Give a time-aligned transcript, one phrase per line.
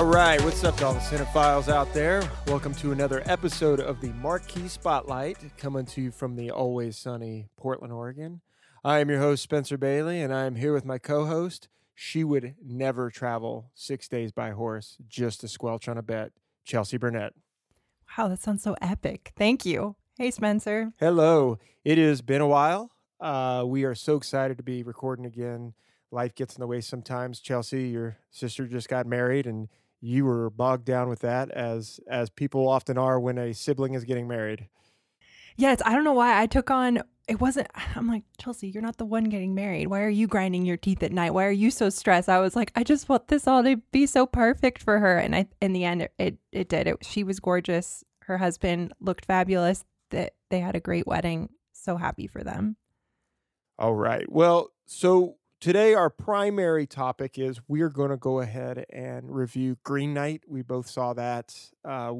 [0.00, 2.26] All right, what's up to all the cinephiles out there?
[2.46, 7.48] Welcome to another episode of the Marquee Spotlight, coming to you from the always sunny
[7.58, 8.40] Portland, Oregon.
[8.82, 11.68] I am your host, Spencer Bailey, and I am here with my co host.
[11.94, 16.32] She would never travel six days by horse just to squelch on a bet,
[16.64, 17.34] Chelsea Burnett.
[18.16, 19.32] Wow, that sounds so epic.
[19.36, 19.96] Thank you.
[20.16, 20.94] Hey, Spencer.
[20.98, 21.58] Hello.
[21.84, 22.90] It has been a while.
[23.20, 25.74] Uh, we are so excited to be recording again.
[26.10, 27.38] Life gets in the way sometimes.
[27.38, 29.68] Chelsea, your sister just got married, and
[30.00, 34.04] you were bogged down with that, as as people often are when a sibling is
[34.04, 34.68] getting married.
[35.56, 37.02] Yes, I don't know why I took on.
[37.28, 37.68] It wasn't.
[37.96, 38.68] I'm like Chelsea.
[38.68, 39.88] You're not the one getting married.
[39.88, 41.34] Why are you grinding your teeth at night?
[41.34, 42.28] Why are you so stressed?
[42.28, 45.34] I was like, I just want this all to be so perfect for her, and
[45.34, 45.48] I.
[45.60, 46.86] In the end, it it, it did.
[46.86, 48.04] It, she was gorgeous.
[48.20, 49.84] Her husband looked fabulous.
[50.10, 51.50] That they had a great wedding.
[51.72, 52.76] So happy for them.
[53.78, 54.30] All right.
[54.30, 60.14] Well, so today our primary topic is we're going to go ahead and review Green
[60.14, 60.42] Knight.
[60.48, 61.54] We both saw that.
[61.84, 62.14] Uh,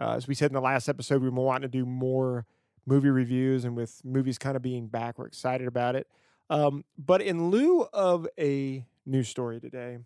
[0.00, 2.46] uh, as we said in the last episode, we were wanting to do more
[2.86, 6.06] movie reviews, and with movies kind of being back, we're excited about it.
[6.50, 9.98] Um, but in lieu of a news story today,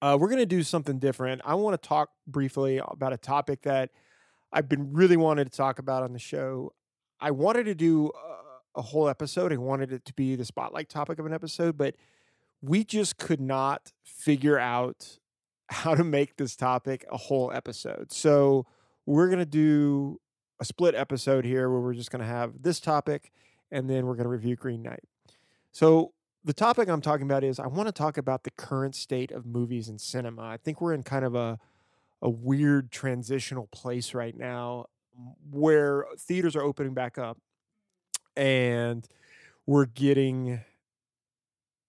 [0.00, 1.42] uh, we're going to do something different.
[1.44, 3.90] I want to talk briefly about a topic that
[4.52, 6.72] I've been really wanting to talk about on the show.
[7.20, 8.10] I wanted to do
[8.76, 9.52] a whole episode.
[9.52, 11.94] I wanted it to be the spotlight topic of an episode, but
[12.62, 15.18] we just could not figure out
[15.68, 18.12] how to make this topic a whole episode.
[18.12, 18.66] So
[19.04, 20.20] we're going to do
[20.60, 23.32] a split episode here where we're just going to have this topic
[23.70, 25.02] and then we're going to review Green Knight.
[25.72, 26.12] So
[26.44, 29.44] the topic I'm talking about is I want to talk about the current state of
[29.44, 30.42] movies and cinema.
[30.42, 31.58] I think we're in kind of a
[32.22, 34.86] a weird transitional place right now
[35.50, 37.38] where theaters are opening back up
[38.36, 39.08] and
[39.66, 40.60] we're getting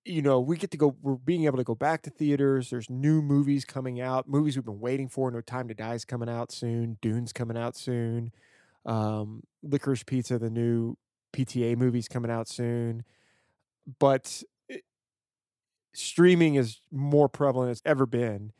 [0.06, 2.90] you know we get to go we're being able to go back to theaters there's
[2.90, 6.30] new movies coming out movies we've been waiting for no time to die is coming
[6.30, 8.31] out soon dune's coming out soon
[8.86, 10.96] um licorice pizza the new
[11.34, 13.03] pta movies coming out soon
[14.00, 14.84] but it,
[15.94, 18.53] streaming is more prevalent as ever been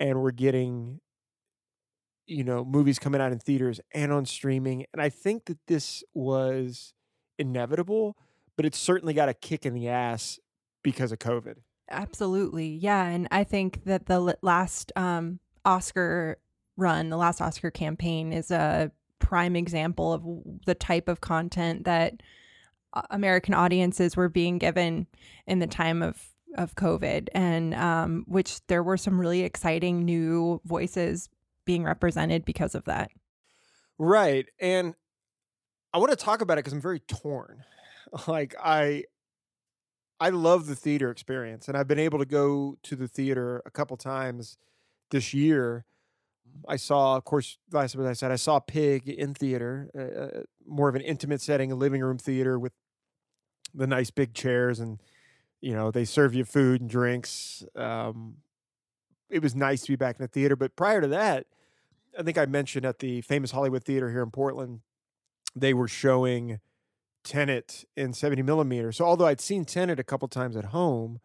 [0.00, 1.00] and we're getting
[2.26, 6.02] you know movies coming out in theaters and on streaming and i think that this
[6.14, 6.94] was
[7.38, 8.16] inevitable,
[8.56, 10.38] but it's certainly got a kick in the ass
[10.82, 11.56] because of COVID.
[11.90, 12.68] Absolutely.
[12.68, 13.06] Yeah.
[13.06, 16.38] And I think that the last um, Oscar
[16.76, 20.24] run, the last Oscar campaign is a prime example of
[20.66, 22.22] the type of content that
[22.92, 25.06] uh, American audiences were being given
[25.46, 26.24] in the time of
[26.56, 31.28] of COVID, and um, which there were some really exciting new voices
[31.66, 33.10] being represented because of that.
[33.98, 34.94] Right, and
[35.92, 37.64] I want to talk about it because I'm very torn.
[38.26, 39.04] Like I
[40.18, 43.70] I love the theater experience and I've been able to go to the theater a
[43.70, 44.56] couple times
[45.10, 45.84] this year.
[46.66, 50.42] I saw, of course, last as I said, I saw Pig in theater, uh, uh,
[50.66, 52.72] more of an intimate setting, a living room theater with
[53.74, 55.02] the nice big chairs, and
[55.60, 57.62] you know they serve you food and drinks.
[57.76, 58.38] Um,
[59.28, 60.56] it was nice to be back in the theater.
[60.56, 61.46] But prior to that,
[62.18, 64.80] I think I mentioned at the famous Hollywood Theater here in Portland,
[65.60, 66.60] they were showing
[67.24, 68.92] Tenet in 70 millimeter.
[68.92, 71.20] So although I'd seen Tenet a couple times at home,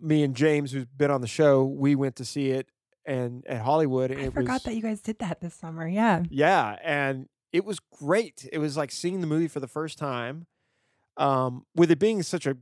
[0.00, 2.68] me and James, who's been on the show, we went to see it
[3.04, 4.10] and at Hollywood.
[4.10, 5.86] And I forgot was, that you guys did that this summer.
[5.86, 6.22] Yeah.
[6.30, 6.76] Yeah.
[6.82, 8.48] And it was great.
[8.52, 10.46] It was like seeing the movie for the first time.
[11.16, 12.56] Um, with it being such a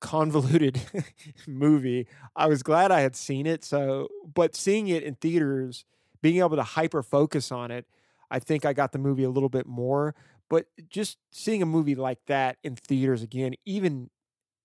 [0.00, 0.80] convoluted
[1.46, 2.06] movie,
[2.36, 3.64] I was glad I had seen it.
[3.64, 5.84] So, but seeing it in theaters,
[6.20, 7.86] being able to hyper focus on it,
[8.34, 10.14] I think I got the movie a little bit more.
[10.50, 14.10] But just seeing a movie like that in theaters again, even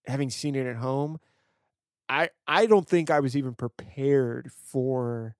[0.07, 1.19] having seen it at home,
[2.09, 5.35] I I don't think I was even prepared for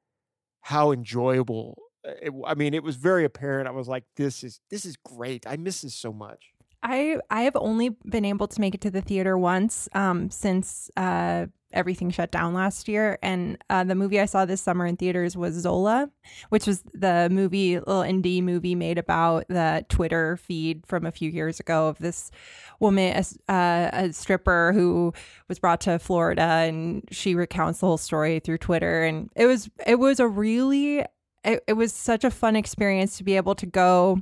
[0.61, 1.77] how enjoyable.
[2.07, 3.67] Uh, it, I mean, it was very apparent.
[3.67, 5.47] I was like, "This is this is great.
[5.47, 8.91] I miss this so much." I I have only been able to make it to
[8.91, 13.19] the theater once um, since uh, everything shut down last year.
[13.21, 16.09] And uh, the movie I saw this summer in theaters was Zola,
[16.49, 21.29] which was the movie, little indie movie made about the Twitter feed from a few
[21.29, 22.31] years ago of this
[22.79, 25.13] woman, a, uh, a stripper who
[25.47, 29.03] was brought to Florida, and she recounts the whole story through Twitter.
[29.03, 31.05] And it was it was a really
[31.43, 34.21] it, it was such a fun experience to be able to go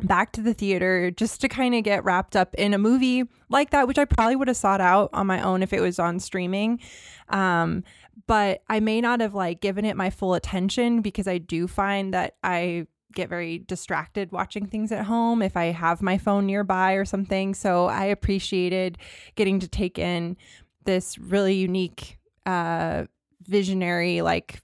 [0.00, 3.70] back to the theater just to kind of get wrapped up in a movie like
[3.70, 6.20] that, which I probably would have sought out on my own if it was on
[6.20, 6.80] streaming.
[7.28, 7.84] Um,
[8.26, 12.14] but I may not have like given it my full attention because I do find
[12.14, 16.92] that I get very distracted watching things at home if I have my phone nearby
[16.92, 17.54] or something.
[17.54, 18.98] So I appreciated
[19.34, 20.36] getting to take in
[20.84, 23.04] this really unique uh,
[23.46, 24.60] visionary like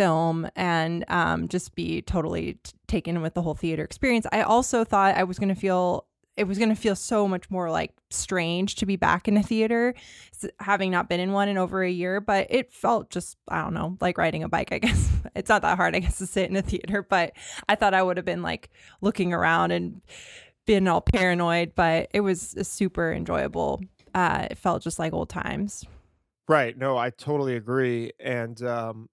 [0.00, 4.26] film and um, just be totally t- taken with the whole theater experience.
[4.32, 6.06] I also thought I was going to feel
[6.38, 9.42] it was going to feel so much more like strange to be back in a
[9.42, 9.94] theater
[10.58, 13.74] having not been in one in over a year but it felt just i don't
[13.74, 15.10] know like riding a bike i guess.
[15.36, 17.32] It's not that hard i guess to sit in a theater but
[17.68, 18.70] i thought i would have been like
[19.02, 20.00] looking around and
[20.66, 23.82] been all paranoid but it was super enjoyable
[24.14, 25.84] uh, it felt just like old times.
[26.48, 26.76] Right.
[26.78, 29.08] No i totally agree and um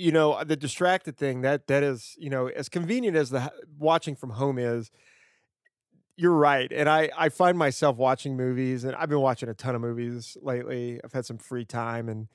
[0.00, 4.16] you know the distracted thing that that is you know as convenient as the watching
[4.16, 4.90] from home is
[6.20, 6.70] you're right.
[6.70, 10.36] And I, I find myself watching movies, and I've been watching a ton of movies
[10.42, 11.00] lately.
[11.02, 12.28] I've had some free time, and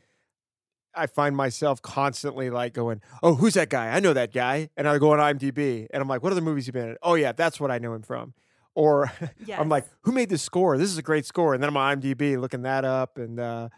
[0.96, 3.90] I find myself constantly like going, Oh, who's that guy?
[3.90, 4.70] I know that guy.
[4.76, 6.98] And I go on IMDb, and I'm like, What other movies you been in?
[7.04, 8.34] Oh, yeah, that's what I know him from.
[8.74, 9.12] Or
[9.46, 9.60] yes.
[9.62, 10.80] I'm like, Who made this score?
[10.80, 11.54] This is a great score.
[11.54, 13.20] And then I'm on IMDb looking that up.
[13.20, 13.70] And uh,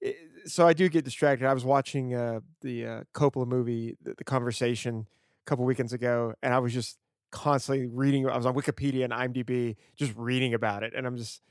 [0.00, 0.16] it,
[0.46, 1.46] so I do get distracted.
[1.46, 6.34] I was watching uh, the uh, Coppola movie, the, the Conversation, a couple weekends ago,
[6.42, 6.98] and I was just
[7.30, 8.28] constantly reading.
[8.28, 11.42] I was on Wikipedia and IMDb, just reading about it, and I'm just,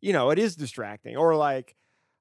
[0.00, 1.16] you know, it is distracting.
[1.16, 1.74] Or like,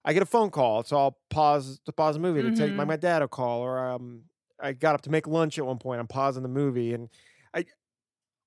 [0.04, 2.54] I get a phone call, so I'll pause to pause the movie mm-hmm.
[2.54, 2.90] to take my, mm-hmm.
[2.90, 4.24] my dad a call, or um,
[4.60, 6.00] I got up to make lunch at one point.
[6.00, 7.10] I'm pausing the movie, and
[7.54, 7.66] I,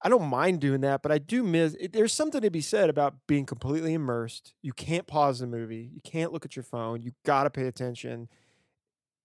[0.04, 1.74] I don't mind doing that, but I do miss.
[1.80, 4.54] It, there's something to be said about being completely immersed.
[4.60, 5.90] You can't pause the movie.
[5.94, 7.00] You can't look at your phone.
[7.00, 8.28] You got to pay attention.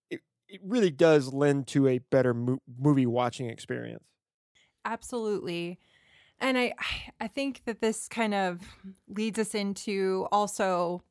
[0.10, 4.06] It it really does lend to a better mo- movie watching experience.
[4.86, 5.80] Absolutely.
[6.40, 6.74] And I
[7.20, 8.62] I think that this kind of
[9.10, 11.04] leads us into also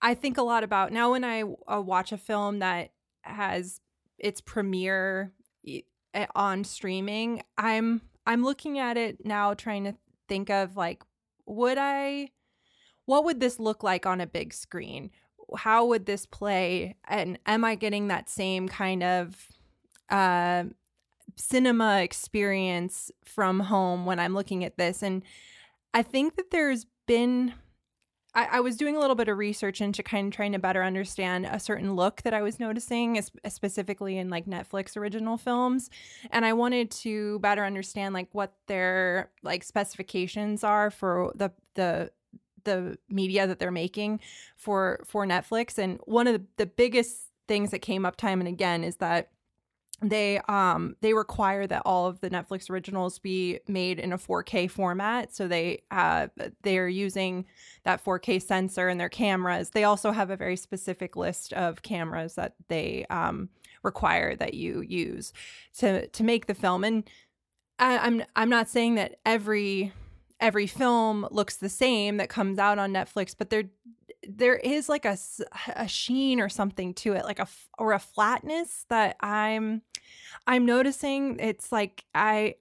[0.00, 2.92] I think a lot about now when I uh, watch a film that
[3.22, 3.80] has
[4.18, 5.32] its premiere
[6.34, 9.94] on streaming, I'm I'm looking at it now trying to
[10.28, 11.02] think of like
[11.46, 12.30] would I
[13.04, 15.10] what would this look like on a big screen?
[15.56, 19.48] How would this play and am I getting that same kind of
[20.08, 20.64] uh
[21.36, 25.02] cinema experience from home when I'm looking at this.
[25.02, 25.22] And
[25.94, 27.54] I think that there's been
[28.34, 30.82] I, I, was doing a little bit of research into kind of trying to better
[30.82, 35.90] understand a certain look that I was noticing, specifically in like Netflix original films,
[36.30, 42.10] and I wanted to better understand like what their like specifications are for the the
[42.64, 44.20] the media that they're making
[44.56, 45.78] for for Netflix.
[45.78, 49.30] And one of the, the biggest things that came up time and again is that
[50.02, 54.70] they um they require that all of the Netflix originals be made in a 4K
[54.70, 55.34] format.
[55.34, 56.28] So they uh
[56.62, 57.46] they're using
[57.84, 59.70] that 4K sensor in their cameras.
[59.70, 63.48] They also have a very specific list of cameras that they um
[63.82, 65.32] require that you use
[65.78, 66.84] to to make the film.
[66.84, 67.04] And
[67.78, 69.92] I, I'm I'm not saying that every
[70.42, 73.70] every film looks the same that comes out on Netflix but they're
[74.28, 75.16] there is like a,
[75.74, 77.48] a sheen or something to it like a
[77.78, 79.82] or a flatness that i'm
[80.46, 82.54] i'm noticing it's like i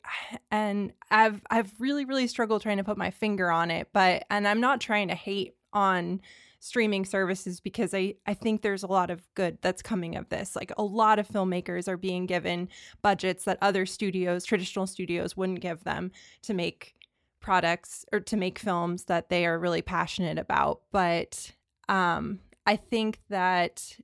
[0.49, 4.47] and i've i've really really struggled trying to put my finger on it but and
[4.47, 6.19] i'm not trying to hate on
[6.61, 10.55] streaming services because I, I think there's a lot of good that's coming of this.
[10.55, 12.69] Like a lot of filmmakers are being given
[13.01, 16.11] budgets that other studios, traditional studios, wouldn't give them
[16.43, 16.93] to make
[17.41, 20.81] products or to make films that they are really passionate about.
[20.91, 21.51] But
[21.89, 23.97] um, I think that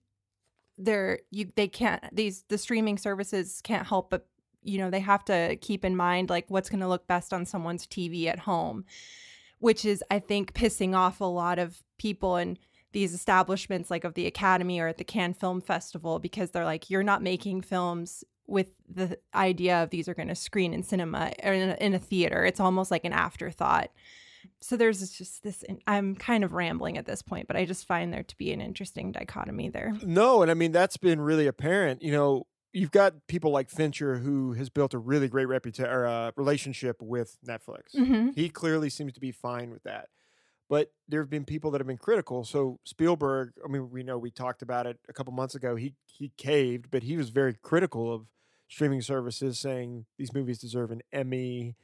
[0.77, 4.27] they're you they can't these the streaming services can't help but
[4.61, 7.45] you know they have to keep in mind like what's going to look best on
[7.45, 8.85] someone's TV at home,
[9.59, 12.59] which is I think pissing off a lot of people and
[12.91, 16.89] these establishments like of the Academy or at the Cannes Film Festival because they're like
[16.89, 21.33] you're not making films with the idea of these are going to screen in cinema
[21.43, 22.45] or in a, in a theater.
[22.45, 23.91] It's almost like an afterthought.
[24.61, 25.63] So there's just this.
[25.85, 28.61] I'm kind of rambling at this point, but I just find there to be an
[28.61, 29.93] interesting dichotomy there.
[30.01, 32.01] No, and I mean that's been really apparent.
[32.01, 36.07] You know, you've got people like Fincher who has built a really great reputation or
[36.07, 37.95] uh, relationship with Netflix.
[37.95, 38.29] Mm-hmm.
[38.35, 40.07] He clearly seems to be fine with that.
[40.69, 42.43] But there have been people that have been critical.
[42.43, 45.75] So Spielberg, I mean, we know we talked about it a couple months ago.
[45.75, 48.25] He he caved, but he was very critical of
[48.67, 51.75] streaming services, saying these movies deserve an Emmy,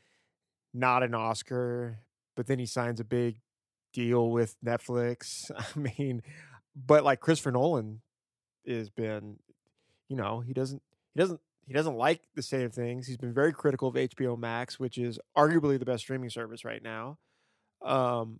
[0.74, 2.00] not an Oscar.
[2.36, 3.38] But then he signs a big
[3.94, 5.52] deal with Netflix.
[5.58, 6.22] I mean,
[6.75, 8.02] but like Christopher Nolan
[8.68, 9.38] has been,
[10.10, 10.82] you know, he doesn't
[11.13, 13.08] he doesn't he doesn't like the state of things.
[13.08, 16.84] He's been very critical of HBO Max, which is arguably the best streaming service right
[16.84, 17.20] now.
[17.82, 18.40] Um,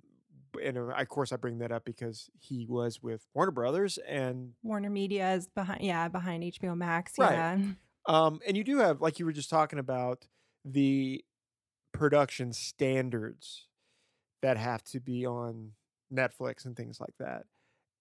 [0.62, 4.52] and uh, of course, I bring that up because he was with Warner Brothers and
[4.62, 7.32] Warner Media is behind, yeah, behind HBO Max, right.
[7.32, 7.58] yeah.
[8.06, 10.28] Um, and you do have, like you were just talking about,
[10.66, 11.24] the
[11.94, 13.68] production standards
[14.42, 15.74] that have to be on
[16.14, 17.46] Netflix and things like that.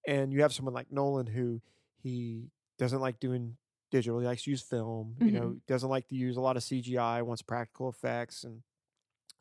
[0.06, 1.62] And you have someone like Nolan who
[2.02, 3.58] he doesn't like doing
[3.90, 4.20] digital.
[4.20, 5.20] He likes to use film.
[5.24, 5.60] You know, Mhm.
[5.68, 7.22] doesn't like to use a lot of CGI.
[7.22, 8.44] Wants practical effects.
[8.44, 8.62] And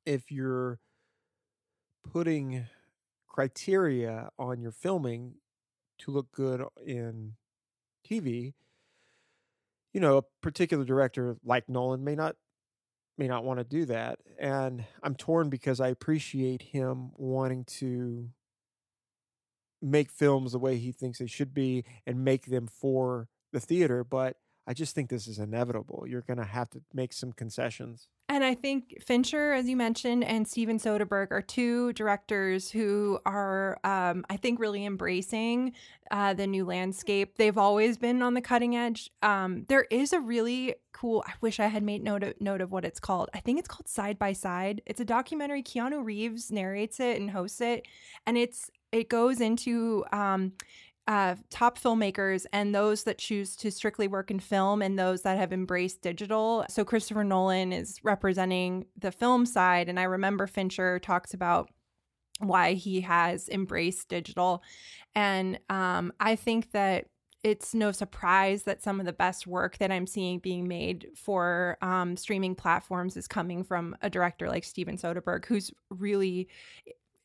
[0.06, 0.80] if you're
[2.04, 2.68] putting
[3.28, 5.36] criteria on your filming
[6.00, 7.38] to look good in
[8.06, 8.56] TV,
[9.94, 12.36] you know, a particular director like Nolan may not
[13.18, 14.20] may not want to do that.
[14.40, 18.30] And I'm torn because I appreciate him wanting to
[19.82, 24.04] make films the way he thinks they should be and make them for the theater,
[24.04, 26.06] but I just think this is inevitable.
[26.08, 28.08] You're going to have to make some concessions.
[28.42, 33.78] And I think Fincher, as you mentioned, and Steven Soderbergh are two directors who are,
[33.84, 35.74] um, I think, really embracing
[36.10, 37.38] uh, the new landscape.
[37.38, 39.12] They've always been on the cutting edge.
[39.22, 41.24] Um, there is a really cool.
[41.28, 43.30] I wish I had made note of, note of what it's called.
[43.36, 44.82] I think it's called Side by Side.
[44.88, 45.62] It's a documentary.
[45.62, 47.88] Keanu Reeves narrates it and hosts it,
[48.26, 50.54] and it's it goes into um,
[51.08, 55.38] uh, top filmmakers and those that choose to strictly work in film and those that
[55.38, 56.66] have embraced digital.
[56.70, 59.90] So Christopher Nolan is representing the film side.
[59.90, 61.70] And I remember Fincher talks about
[62.40, 64.64] why he has embraced digital.
[65.16, 67.06] And um, I think that
[67.44, 71.78] it's no surprise that some of the best work that I'm seeing being made for
[71.82, 76.48] um, streaming platforms is coming from a director like Steven Soderbergh, who's really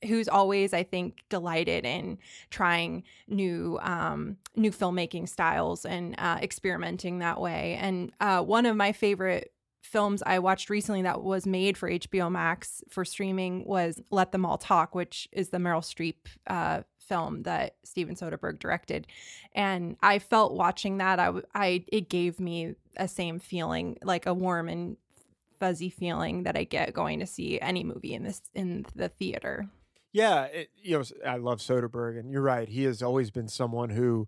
[0.04, 2.18] who's always i think delighted in
[2.50, 7.76] trying new um, new filmmaking styles and uh, experimenting that way.
[7.80, 12.28] And uh, one of my favorite films i watched recently that was made for hbo
[12.28, 16.16] max for streaming was let them all talk which is the meryl streep
[16.48, 19.06] uh, film that steven soderbergh directed.
[19.54, 24.34] And i felt watching that I, I it gave me a same feeling like a
[24.34, 24.96] warm and
[25.60, 29.68] fuzzy feeling that i get going to see any movie in this in the theater
[30.16, 32.66] Yeah, it, you know, I love Soderbergh, and you're right.
[32.66, 34.26] He has always been someone who,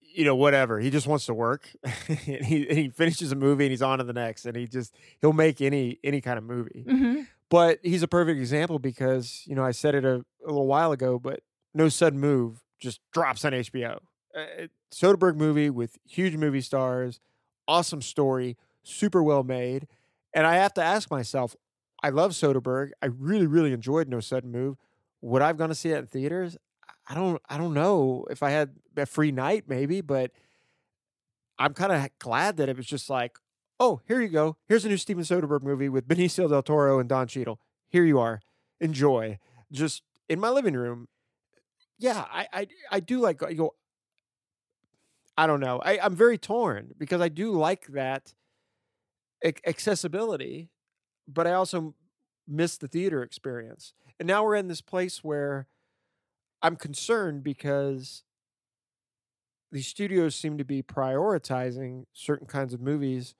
[0.00, 1.70] you know, whatever he just wants to work.
[2.08, 4.66] and he and he finishes a movie and he's on to the next, and he
[4.66, 6.84] just he'll make any any kind of movie.
[6.84, 7.20] mm-hmm.
[7.48, 10.90] But he's a perfect example because you know I said it a, a little while
[10.90, 14.00] ago, but no sudden move just drops on HBO.
[14.36, 17.20] Uh, Soderbergh movie with huge movie stars,
[17.68, 19.86] awesome story, super well made,
[20.34, 21.54] and I have to ask myself,
[22.06, 22.92] I love Soderbergh.
[23.02, 24.76] I really, really enjoyed No Sudden Move.
[25.22, 26.56] Would I have gone to see it in theaters?
[27.08, 27.42] I don't.
[27.48, 30.02] I don't know if I had a free night, maybe.
[30.02, 30.30] But
[31.58, 33.40] I'm kind of glad that it was just like,
[33.80, 34.56] oh, here you go.
[34.68, 37.58] Here's a new Steven Soderbergh movie with Benicio del Toro and Don Cheadle.
[37.88, 38.40] Here you are.
[38.80, 39.40] Enjoy.
[39.72, 41.08] Just in my living room.
[41.98, 43.42] Yeah, I, I, I do like.
[43.42, 43.74] Uh, you know,
[45.36, 45.80] I don't know.
[45.84, 48.32] I, I'm very torn because I do like that
[49.44, 50.70] accessibility
[51.28, 51.94] but I also
[52.46, 53.92] miss the theater experience.
[54.18, 55.66] And now we're in this place where
[56.62, 58.22] I'm concerned because
[59.72, 63.34] these studios seem to be prioritizing certain kinds of movies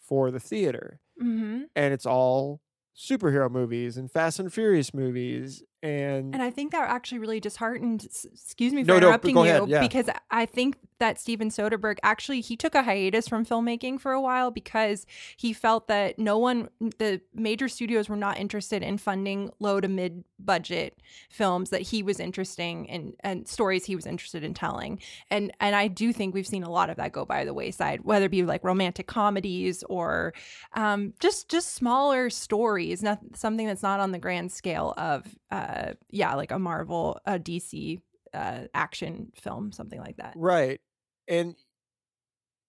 [0.00, 1.00] for the theater.
[1.20, 1.62] Mm-hmm.
[1.74, 2.60] And it's all
[2.96, 8.04] superhero movies and Fast and Furious movies and, And I think that actually really disheartened.
[8.04, 9.80] Excuse me for No, no, interrupting go you, ahead, yeah.
[9.80, 14.20] because I think that Steven Soderbergh actually he took a hiatus from filmmaking for a
[14.20, 15.04] while because
[15.36, 19.88] he felt that no one, the major studios were not interested in funding low to
[19.88, 25.00] mid budget films that he was interesting in and stories he was interested in telling.
[25.30, 28.04] And and I do think we've seen a lot of that go by the wayside,
[28.04, 30.32] whether it be like romantic comedies or
[30.74, 35.71] um, just just smaller stories, not something that's not on the grand scale of uh,
[36.10, 38.00] yeah, like a Marvel, a DC
[38.34, 40.34] uh, action film, something like that.
[40.36, 40.80] right.
[41.28, 41.54] And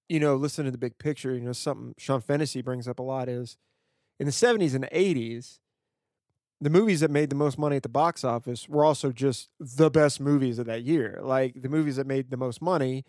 [0.10, 3.02] you know, listen to the big picture, you know, something Sean Fennessy brings up a
[3.04, 3.58] lot is
[4.20, 5.60] in the 70s and the 80s,
[6.62, 9.90] the movies that made the most money at the box office were also just the
[9.90, 11.20] best movies of that year.
[11.22, 13.06] Like the movies that made the most money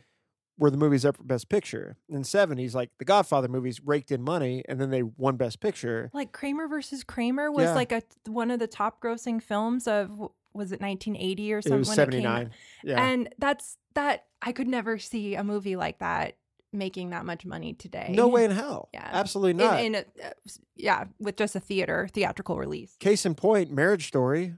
[0.59, 1.97] were the movies up for Best Picture.
[2.09, 5.61] In the 70s, like the Godfather movies raked in money and then they won Best
[5.61, 6.11] Picture.
[6.15, 7.75] Like Kramer versus Kramer was Yeah.
[7.75, 10.11] like a one of the top grossing films of
[10.53, 11.79] was it 1980 or It something?
[11.81, 12.47] was it came 79.
[12.47, 12.53] out?
[12.85, 13.05] yeah.
[13.05, 16.37] And that's that I could never see a movie like that
[16.73, 18.13] making that much money today.
[18.17, 18.89] no way in hell.
[18.95, 19.09] Yeah.
[19.13, 19.81] Absolutely In, not.
[19.85, 20.31] in a, uh,
[20.77, 22.95] yeah, with just a theater theatrical release.
[23.01, 24.55] Case in point, Marriage Story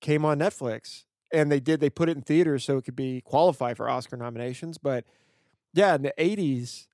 [0.00, 3.20] came on Netflix and they did they put it in theaters so it could be
[3.20, 4.78] qualify for Oscar nominations.
[4.78, 5.04] But
[5.74, 6.88] yeah, in the eighties,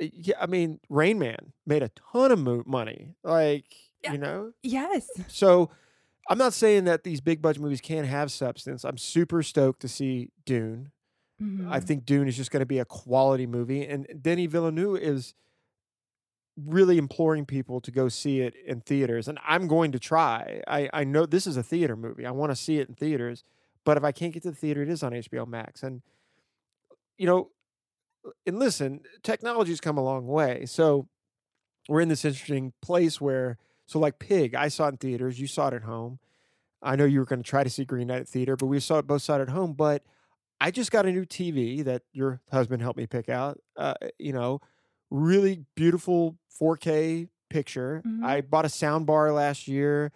[0.00, 3.14] yeah, I mean, Rain Man made a ton of mo- money.
[3.22, 3.66] Like
[4.02, 4.12] Yeah.
[4.12, 5.08] you know, Yes.
[5.28, 5.70] so
[6.28, 8.84] I'm not saying that these big budget movies can't have substance.
[8.84, 10.90] I'm super stoked to see Dune.
[11.40, 11.84] I Mhm.
[11.84, 15.34] think Dune is just going to be a quality movie, and Denis Villeneuve is
[16.56, 20.62] really imploring people to go see it in theaters, and I'm going to try.
[20.66, 22.26] I I know this is a theater movie.
[22.26, 23.44] I want to see it in theaters,
[23.84, 25.82] but if I can't get to the theater, it is on HBO Max.
[25.82, 26.02] And
[27.18, 27.50] you know,
[28.46, 30.66] and listen, technology's come a long way.
[30.66, 31.08] So
[31.88, 35.46] we're in this interesting place where, so like Pig, I saw it in theaters, you
[35.46, 36.18] saw it at home.
[36.82, 38.78] I know you were going to try to see Green Knight at theater, but we
[38.80, 39.72] saw it both saw it at home.
[39.72, 40.02] But
[40.60, 43.58] I just got a new TV that your husband helped me pick out.
[43.76, 44.60] Uh, you know,
[45.10, 48.02] really beautiful 4K picture.
[48.06, 48.24] Mhm.
[48.24, 50.12] I bought a sound bar last year.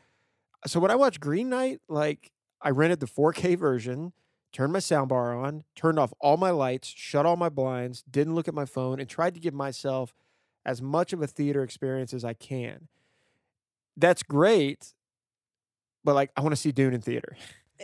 [0.66, 4.12] So when I watched Green Knight, like I rented the 4K version,
[4.52, 8.35] turned my sound bar on, turned off all my lights, shut all my blinds, didn't
[8.35, 10.14] look at my phone, and tried to give myself
[10.64, 12.88] as much of a theater experience as I can.
[13.97, 14.95] That's great,
[16.04, 17.37] but like I want to see Dune in theater.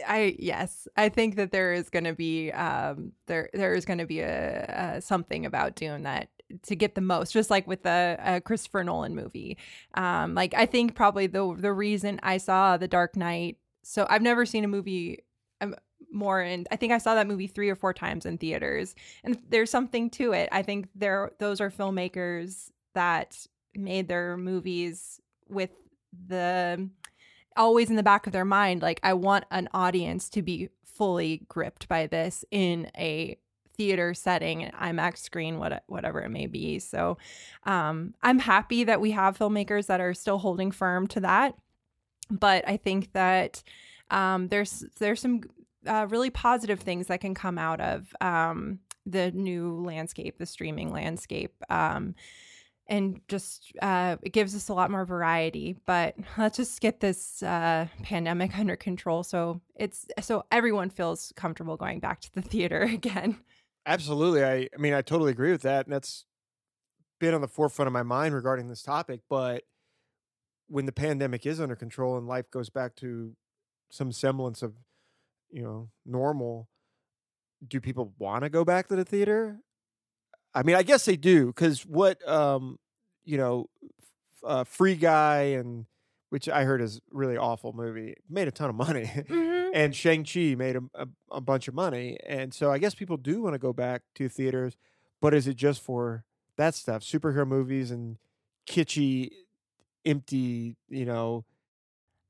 [0.06, 3.98] I yes, I think that there is going to be um there there is going
[3.98, 6.28] to be a, a something about Dune that
[6.62, 9.58] to get the most, just like with the uh, Christopher Nolan movie.
[9.94, 14.22] Um, like I think probably the the reason I saw The Dark Knight, so I've
[14.22, 15.24] never seen a movie
[15.60, 15.74] um,
[16.12, 19.38] more, and I think I saw that movie three or four times in theaters, and
[19.48, 20.48] there's something to it.
[20.52, 25.70] I think there those are filmmakers that made their movies with
[26.26, 26.88] the
[27.56, 31.42] always in the back of their mind like i want an audience to be fully
[31.48, 33.36] gripped by this in a
[33.76, 37.16] theater setting imax screen what, whatever it may be so
[37.64, 41.54] um, i'm happy that we have filmmakers that are still holding firm to that
[42.30, 43.62] but i think that
[44.10, 45.42] um, there's there's some
[45.86, 50.92] uh, really positive things that can come out of um, the new landscape the streaming
[50.92, 52.14] landscape um,
[52.86, 55.76] and just uh, it gives us a lot more variety.
[55.86, 61.76] But let's just get this uh, pandemic under control, so it's so everyone feels comfortable
[61.76, 63.38] going back to the theater again.
[63.86, 64.44] Absolutely.
[64.44, 65.86] I, I mean, I totally agree with that.
[65.86, 66.24] And that's
[67.20, 69.20] been on the forefront of my mind regarding this topic.
[69.30, 69.64] But
[70.68, 73.32] when the pandemic is under control and life goes back to
[73.90, 74.74] some semblance of,
[75.50, 76.68] you know, normal,
[77.66, 79.58] do people want to go back to the theater?
[80.54, 82.78] I mean, I guess they do because what, um,
[83.24, 83.68] you know,
[84.44, 85.86] uh, Free Guy and
[86.34, 89.08] which I heard is really awful movie, made a ton of money.
[89.34, 89.70] Mm-hmm.
[89.72, 93.16] and Shang Chi made a, a, a bunch of money, and so I guess people
[93.16, 94.76] do want to go back to theaters,
[95.20, 96.24] but is it just for
[96.56, 98.18] that stuff, superhero movies and
[98.68, 99.30] kitschy,
[100.04, 101.44] empty, you know?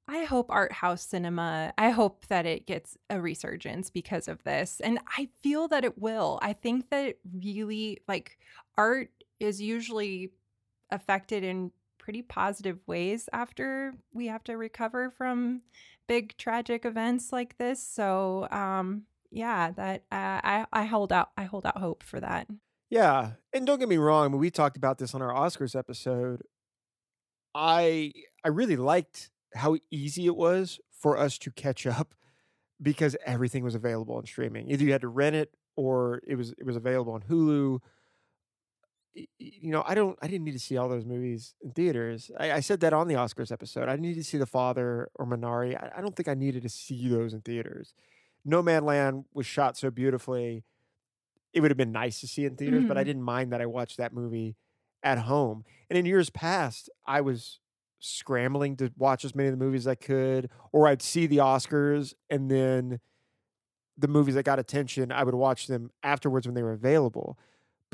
[0.06, 4.80] I hope art house cinema, I hope that it gets a resurgence because of this.
[4.80, 6.38] And I feel that it will.
[6.42, 8.36] I think that really, like,
[8.76, 10.30] art is usually
[10.90, 11.72] affected in
[12.04, 15.62] pretty positive ways after we have to recover from
[16.06, 17.82] big tragic events like this.
[17.82, 22.46] So, um, yeah, that uh, I I hold out I hold out hope for that.
[22.90, 24.36] Yeah, and don't get me wrong.
[24.36, 26.42] We talked about this on our Oscars episode.
[27.54, 28.12] I
[28.44, 32.14] I really liked how easy it was for us to catch up
[32.82, 34.70] because everything was available on streaming.
[34.70, 37.80] Either you had to rent it or it was it was available on Hulu.
[39.14, 42.30] You know, I don't I didn't need to see all those movies in theaters.
[42.38, 43.88] I, I said that on the Oscars episode.
[43.88, 45.76] I needed to see The Father or Minari.
[45.76, 47.94] I, I don't think I needed to see those in theaters.
[48.46, 50.64] Nomadland was shot so beautifully.
[51.52, 53.06] It would have been nice to see in theaters, but I Mhm.
[53.06, 54.56] didn't mind that I watched that movie
[55.04, 55.64] at home.
[55.88, 57.60] And in years past, I was
[58.00, 61.36] scrambling to watch as many of the movies as I could, or I'd see the
[61.38, 62.98] Oscars and then
[63.96, 67.38] the movies that got attention, I would watch them afterwards when they were available.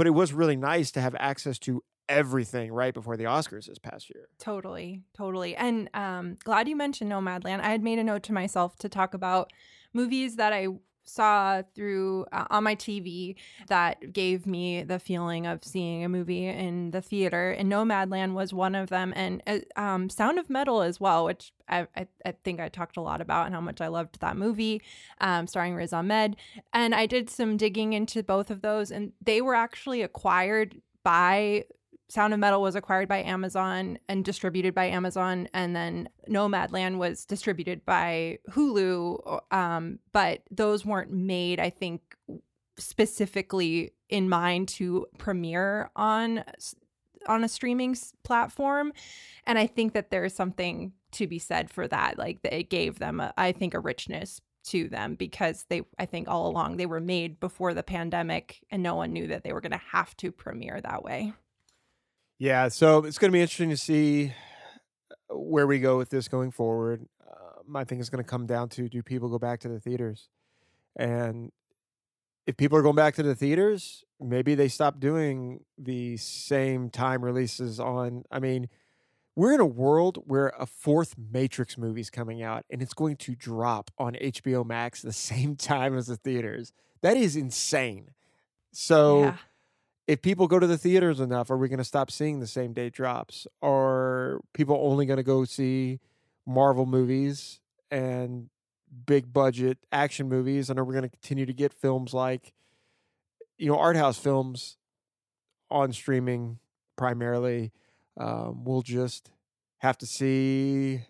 [0.00, 3.76] But it was really nice to have access to everything right before the Oscars this
[3.78, 4.28] past year.
[4.38, 5.54] Totally, totally.
[5.54, 7.60] And um glad you mentioned Nomadland.
[7.60, 9.52] I had made a note to myself to talk about
[9.92, 10.68] movies that I
[11.10, 13.34] saw through uh, on my TV
[13.68, 18.52] that gave me the feeling of seeing a movie in the theater and Nomadland was
[18.52, 22.32] one of them and uh, um Sound of Metal as well which I, I, I
[22.44, 24.82] think I talked a lot about and how much I loved that movie
[25.20, 26.36] um, starring Riz Ahmed
[26.72, 31.64] and I did some digging into both of those and they were actually acquired by
[32.10, 37.24] Sound of Metal was acquired by Amazon and distributed by Amazon, and then Nomadland was
[37.24, 39.40] distributed by Hulu.
[39.52, 42.02] Um, but those weren't made, I think,
[42.78, 46.42] specifically in mind to premiere on
[47.28, 48.92] on a streaming platform.
[49.46, 52.18] And I think that there's something to be said for that.
[52.18, 56.28] Like it gave them, a, I think, a richness to them because they, I think,
[56.28, 59.60] all along they were made before the pandemic, and no one knew that they were
[59.60, 61.34] going to have to premiere that way.
[62.40, 64.32] Yeah, so it's going to be interesting to see
[65.10, 67.06] uh, where we go with this going forward.
[67.22, 69.78] Um, I think it's going to come down to do people go back to the
[69.78, 70.30] theaters?
[70.96, 71.52] And
[72.46, 77.22] if people are going back to the theaters, maybe they stop doing the same time
[77.22, 78.24] releases on.
[78.30, 78.70] I mean,
[79.36, 83.16] we're in a world where a fourth Matrix movie is coming out and it's going
[83.16, 86.72] to drop on HBO Max the same time as the theaters.
[87.02, 88.12] That is insane.
[88.72, 89.36] So Yeah.
[90.10, 92.72] If people go to the theaters enough, are we going to stop seeing the same
[92.72, 93.46] day drops?
[93.62, 96.00] Are people only going to go see
[96.44, 97.60] Marvel movies
[97.92, 98.50] and
[99.06, 100.68] big budget action movies?
[100.68, 102.52] And are we going to continue to get films like,
[103.56, 104.78] you know, art house films
[105.70, 106.58] on streaming
[106.96, 107.70] primarily?
[108.18, 109.30] Um, we'll just
[109.78, 111.02] have to see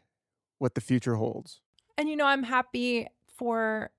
[0.58, 1.62] what the future holds.
[1.96, 3.06] And you know, I'm happy
[3.38, 3.92] for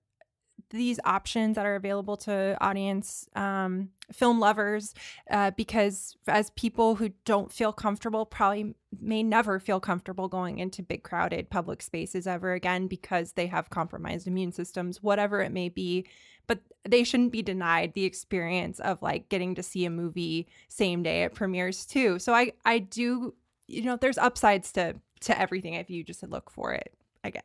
[0.72, 4.94] these options that are available to audience um, film lovers
[5.30, 10.82] uh, because as people who don't feel comfortable probably may never feel comfortable going into
[10.82, 15.70] big crowded public spaces ever again because they have compromised immune systems whatever it may
[15.70, 16.06] be.
[16.48, 21.04] But they shouldn't be denied the experience of like getting to see a movie same
[21.04, 22.20] day it premieres too.
[22.20, 23.34] So i i do
[23.68, 27.44] you know there's upsides to to everything if you just look for it i guess.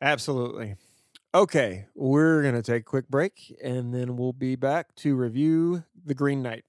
[0.00, 0.76] Absolutely.
[1.34, 5.84] Okay, we're going to take a quick break and then we'll be back to review
[6.06, 6.64] The Green Knight.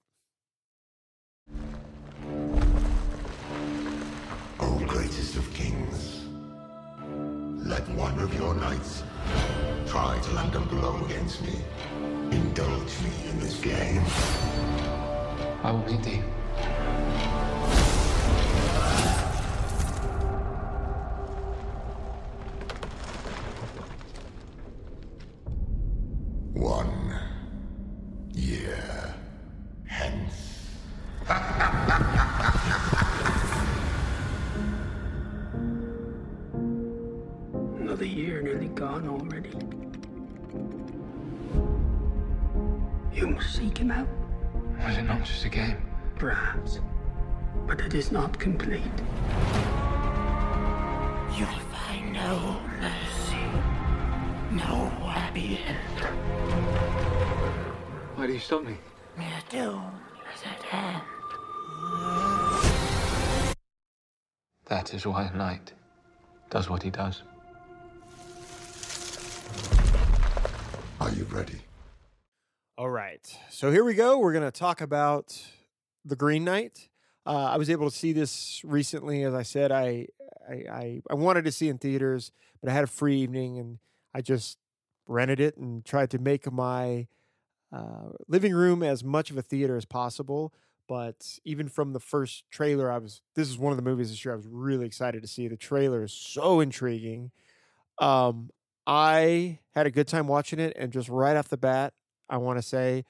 [4.60, 6.26] O greatest of kings,
[7.66, 9.02] let one of your knights
[9.86, 11.54] try to land a blow against me.
[12.30, 14.02] Indulge me in this game.
[15.64, 16.22] I will meet thee.
[65.00, 65.72] Is why a knight
[66.50, 67.22] does what he does.
[71.00, 71.60] Are you ready?
[72.76, 73.26] All right.
[73.48, 74.18] So here we go.
[74.18, 75.40] We're going to talk about
[76.04, 76.88] The Green Knight.
[77.24, 79.22] Uh, I was able to see this recently.
[79.22, 80.08] As I said, I,
[80.48, 83.78] I, I, I wanted to see in theaters, but I had a free evening and
[84.14, 84.58] I just
[85.06, 87.06] rented it and tried to make my
[87.72, 90.52] uh, living room as much of a theater as possible.
[90.90, 94.24] But even from the first trailer, I was this is one of the movies this
[94.24, 95.46] year I was really excited to see.
[95.46, 97.30] The trailer is so intriguing.
[98.00, 98.50] Um,
[98.88, 101.92] I had a good time watching it, and just right off the bat,
[102.28, 103.04] I want to say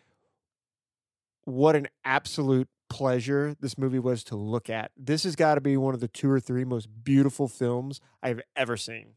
[1.44, 4.90] what an absolute pleasure this movie was to look at.
[4.94, 8.42] This has got to be one of the two or three most beautiful films I've
[8.56, 9.14] ever seen.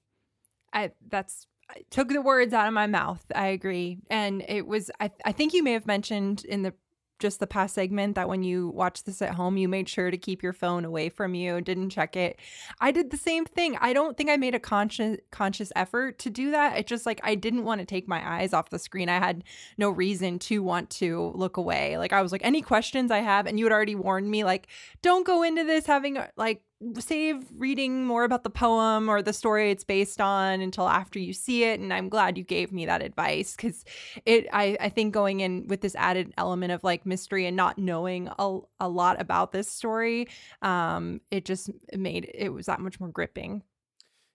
[0.71, 3.26] I that's I took the words out of my mouth.
[3.36, 3.97] I agree.
[4.10, 6.73] And it was I I think you may have mentioned in the
[7.19, 10.17] just the past segment that when you watch this at home, you made sure to
[10.17, 12.39] keep your phone away from you, didn't check it.
[12.82, 13.78] I did the same thing.
[13.80, 16.78] I don't think I made a conscious conscious effort to do that.
[16.78, 19.10] It just like I didn't want to take my eyes off the screen.
[19.10, 19.43] I had
[19.78, 21.97] no reason to want to look away.
[21.97, 24.67] Like I was like any questions I have and you had already warned me like
[25.02, 26.62] don't go into this having like
[27.00, 31.34] save reading more about the poem or the story it's based on until after you
[31.34, 33.86] see it and i'm glad you gave me that advice because
[34.26, 37.78] it I, I think going in with this added element of like mystery and not
[37.78, 40.28] knowing a, a lot about this story
[40.62, 43.63] um it just made it was that much more gripping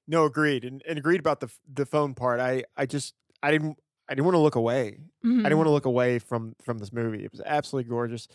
[0.07, 2.41] No, agreed, and, and agreed about the the phone part.
[2.41, 3.77] I I just I didn't
[4.09, 5.01] I didn't want to look away.
[5.41, 7.23] I didn't want to look away from from this movie.
[7.25, 8.27] It was absolutely gorgeous.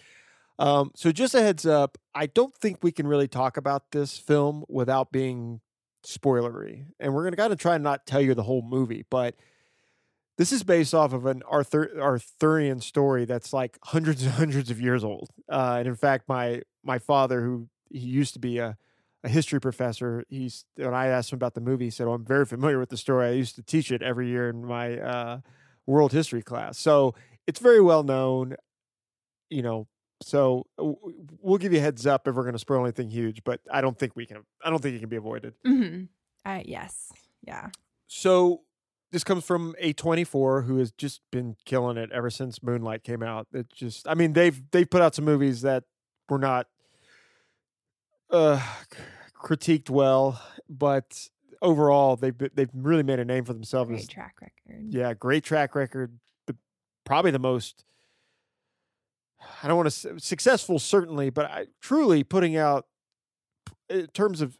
[0.60, 4.18] Um, so just a heads up, I don't think we can really talk about this
[4.18, 5.62] film without being
[6.06, 9.36] spoilery, and we're gonna kind of try and not tell you the whole movie, but
[10.38, 14.82] this is based off of an Arthur Arthurian story that's like hundreds and hundreds of
[14.82, 15.30] years old.
[15.50, 18.78] Uh, and in fact, my my father, who he used to be a
[19.24, 22.26] a history professor, he's when I asked him about the movie, he said, "Oh, I'm
[22.26, 23.28] very familiar with the story.
[23.28, 25.40] I used to teach it every year in my uh,
[25.86, 27.16] world history class, so
[27.48, 28.56] it's very well known."
[29.50, 29.88] You know,
[30.24, 33.60] so we'll give you a heads up if we're going to spoil anything huge, but
[33.72, 34.38] I don't think we can.
[34.64, 35.54] I don't think it can be avoided.
[35.66, 36.04] hmm
[36.46, 37.70] uh, yes yeah
[38.08, 38.62] So
[39.12, 43.48] this comes from A24 who has just been killing it ever since Moonlight came out.
[43.54, 45.84] It just I mean they've they've put out some movies that
[46.30, 46.68] were not
[48.30, 48.60] uh
[49.42, 51.28] critiqued well, but
[51.62, 53.90] overall they've they've really made a name for themselves.
[53.90, 56.18] great track record yeah, great track record.
[56.48, 56.56] The
[57.06, 57.86] probably the most
[59.62, 62.86] I don't want to say successful certainly, but I truly putting out
[63.90, 64.58] in terms of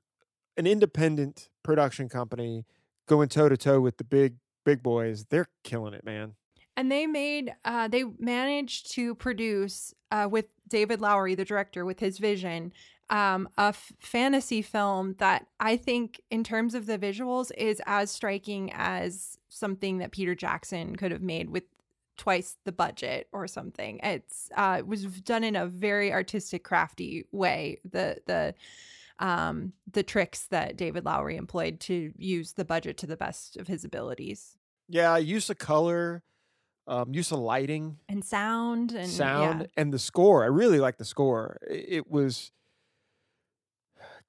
[0.58, 2.66] an independent production company
[3.08, 6.36] going toe to toe with the big big boys, they're killing it, man.
[6.78, 12.00] and they made uh they managed to produce uh with David Lowery the director with
[12.00, 12.72] his vision
[13.10, 18.10] um a f- fantasy film that I think in terms of the visuals is as
[18.10, 21.64] striking as something that Peter Jackson could have made with
[22.18, 27.26] twice the budget or something it's uh it was done in a very artistic crafty
[27.32, 28.54] way the the
[29.20, 33.68] um the tricks that David Lowery employed to use the budget to the best of
[33.68, 34.58] his abilities
[34.90, 36.24] Yeah, use of color,
[36.88, 39.68] um, use of lighting, and sound and sound, yeah.
[39.78, 40.44] and the score.
[40.44, 41.58] I really like the score.
[41.70, 42.52] It was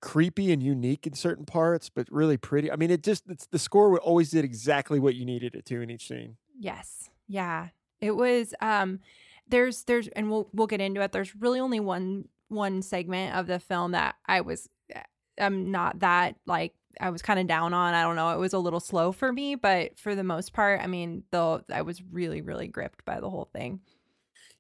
[0.01, 2.71] creepy and unique in certain parts, but really pretty.
[2.71, 5.81] I mean, it just it's, the score always did exactly what you needed it to
[5.81, 6.37] in each scene.
[6.59, 7.11] Yes.
[7.29, 7.69] Yeah.
[8.01, 9.01] It was um
[9.49, 11.13] there's there's and we'll we'll get into it.
[11.13, 14.69] There's really only one one segment of the film that I was
[15.41, 17.93] I'm not that like I was kind of down on.
[17.95, 18.31] I don't know.
[18.31, 21.63] It was a little slow for me, but for the most part, I mean, though
[21.73, 23.81] I was really really gripped by the whole thing.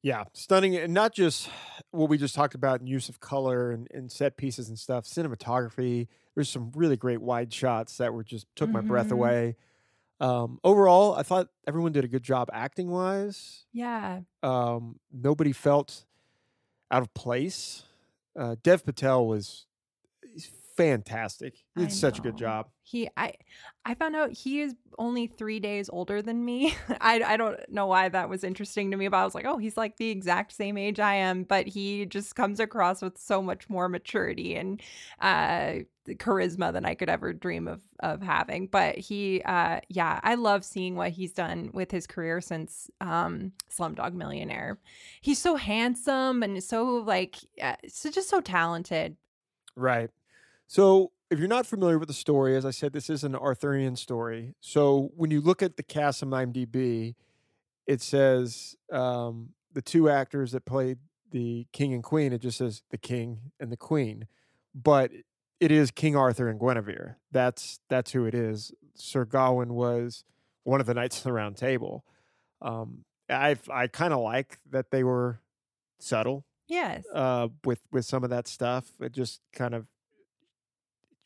[0.02, 1.48] Yeah, stunning, and not just
[1.90, 5.04] what we just talked about in use of color and, and set pieces and stuff.
[5.06, 6.08] Cinematography.
[6.34, 9.12] There's some really great wide shots that were just took my breath Mhm.
[9.12, 9.56] away.
[10.20, 13.64] Um, overall, I thought everyone did a good job acting wise.
[13.72, 14.20] Yeah.
[14.42, 16.04] Um, nobody felt
[16.90, 17.82] out of place.
[18.38, 19.66] Uh, Dev Patel was
[20.32, 21.54] he's fantastic.
[21.74, 22.68] He did such a good job.
[22.82, 23.34] He I
[23.84, 26.74] I found out he is only three days older than me.
[27.00, 29.58] I I don't know why that was interesting to me, but I was like, oh,
[29.58, 33.42] he's like the exact same age I am, but he just comes across with so
[33.42, 34.80] much more maturity and
[35.20, 38.66] uh charisma than I could ever dream of of having.
[38.66, 43.52] But he uh yeah, I love seeing what he's done with his career since um
[43.70, 44.78] Slumdog Millionaire.
[45.20, 47.36] He's so handsome and so like
[47.88, 49.16] so just so talented.
[49.76, 50.10] Right.
[50.66, 53.96] So, if you're not familiar with the story, as I said, this is an Arthurian
[53.96, 54.54] story.
[54.60, 57.14] So, when you look at the cast on IMDb,
[57.86, 60.98] it says um, the two actors that played
[61.30, 62.32] the king and queen.
[62.32, 64.26] It just says the king and the queen,
[64.74, 65.10] but
[65.64, 67.16] it is King Arthur and Guinevere.
[67.32, 68.72] That's that's who it is.
[68.94, 70.24] Sir Gawain was
[70.64, 72.04] one of the knights of the Round Table.
[72.62, 75.40] Um, I I kind of like that they were
[75.98, 77.04] subtle Yes.
[77.12, 78.92] uh, with with some of that stuff.
[79.00, 79.86] It just kind of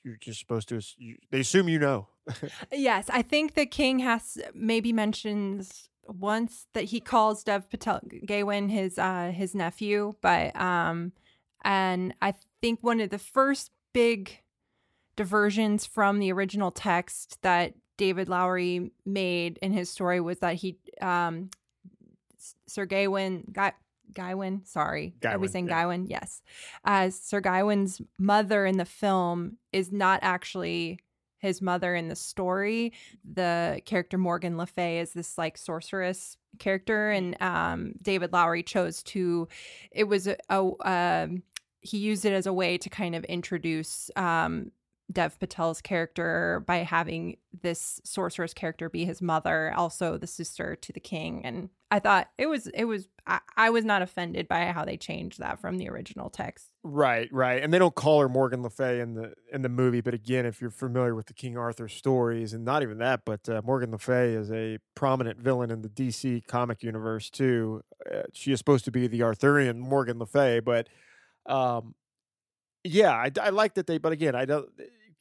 [0.05, 0.81] you're just supposed to.
[0.97, 2.09] You, they assume you know.
[2.73, 8.69] Yes, I think the king has maybe mentions once that he calls Dev Patel Gawain
[8.69, 11.13] his uh his nephew, but um
[11.65, 14.41] and I think one of the first big
[15.17, 20.79] diversions from the original text that David Lowery made in his story was that he
[21.03, 21.51] um
[22.39, 23.73] S- Sir Gawain Guy
[24.15, 25.15] Gawain, sorry.
[25.25, 25.83] Are we saying yeah.
[25.83, 26.07] Gawain?
[26.09, 26.43] Yes.
[26.85, 31.01] Uh, Sir Gawain's mother in the film is not actually
[31.39, 32.93] his mother in the story.
[33.25, 39.03] The character Morgan Le Fay is this like sorceress character, and um, David Lowery chose
[39.05, 39.49] to.
[39.91, 41.43] It was a, a um,
[41.81, 44.73] he used it as a way to kind of introduce um,
[45.11, 50.93] Dev Patel's character by having this sorceress character be his mother, also the sister to
[50.93, 51.45] the king.
[51.45, 54.99] And I thought it was it was I, I was not offended by how they
[54.99, 56.71] changed that from the original text.
[56.83, 57.63] Right, right.
[57.63, 60.45] And they don't call her Morgan Le Fay in the in the movie, but again,
[60.45, 63.91] if you're familiar with the King Arthur stories, and not even that, but uh, Morgan
[63.91, 67.83] Le Fay is a prominent villain in the DC comic universe too.
[68.13, 70.89] Uh, she is supposed to be the Arthurian Morgan Le Fay, but
[71.49, 71.95] um,
[72.85, 73.99] yeah, I, I like that they.
[73.99, 74.69] But again, I don't.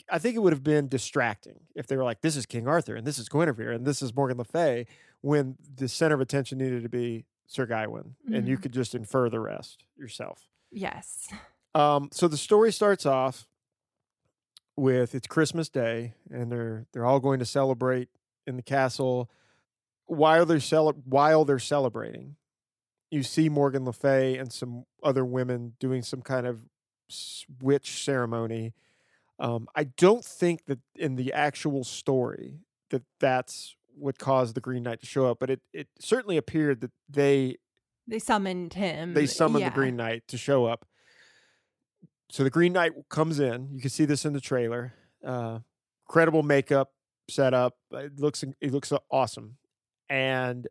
[0.09, 2.95] I think it would have been distracting if they were like, "This is King Arthur,
[2.95, 4.85] and this is Guinevere, and this is Morgan Le Fay,"
[5.21, 8.61] when the center of attention needed to be Sir Gawain, and you Mhm.
[8.61, 10.47] could just infer the rest yourself.
[10.71, 11.27] Yes.
[11.75, 13.47] Um, so the story starts off
[14.75, 18.09] with it's Christmas Day, and they're they're all going to celebrate
[18.45, 19.29] in the castle.
[20.05, 22.35] While they're cele- while they're celebrating,
[23.11, 26.61] you see Morgan Le Fay and some other women doing some kind of
[27.61, 28.73] witch ceremony.
[29.39, 34.83] Um, I don't think that in the actual story that that's what caused the Green
[34.83, 37.57] Knight to show up, but it it certainly appeared that they
[38.07, 39.13] They summoned him.
[39.13, 39.69] they summoned Yeah.
[39.69, 40.85] the Green Knight to show up.
[42.29, 43.69] So the Green Knight comes in.
[43.73, 44.93] You can see this in the trailer.
[45.23, 45.59] Uh,
[46.07, 46.91] credible makeup
[47.29, 47.77] setup.
[47.91, 49.57] It looks it looks awesome.
[50.09, 50.67] And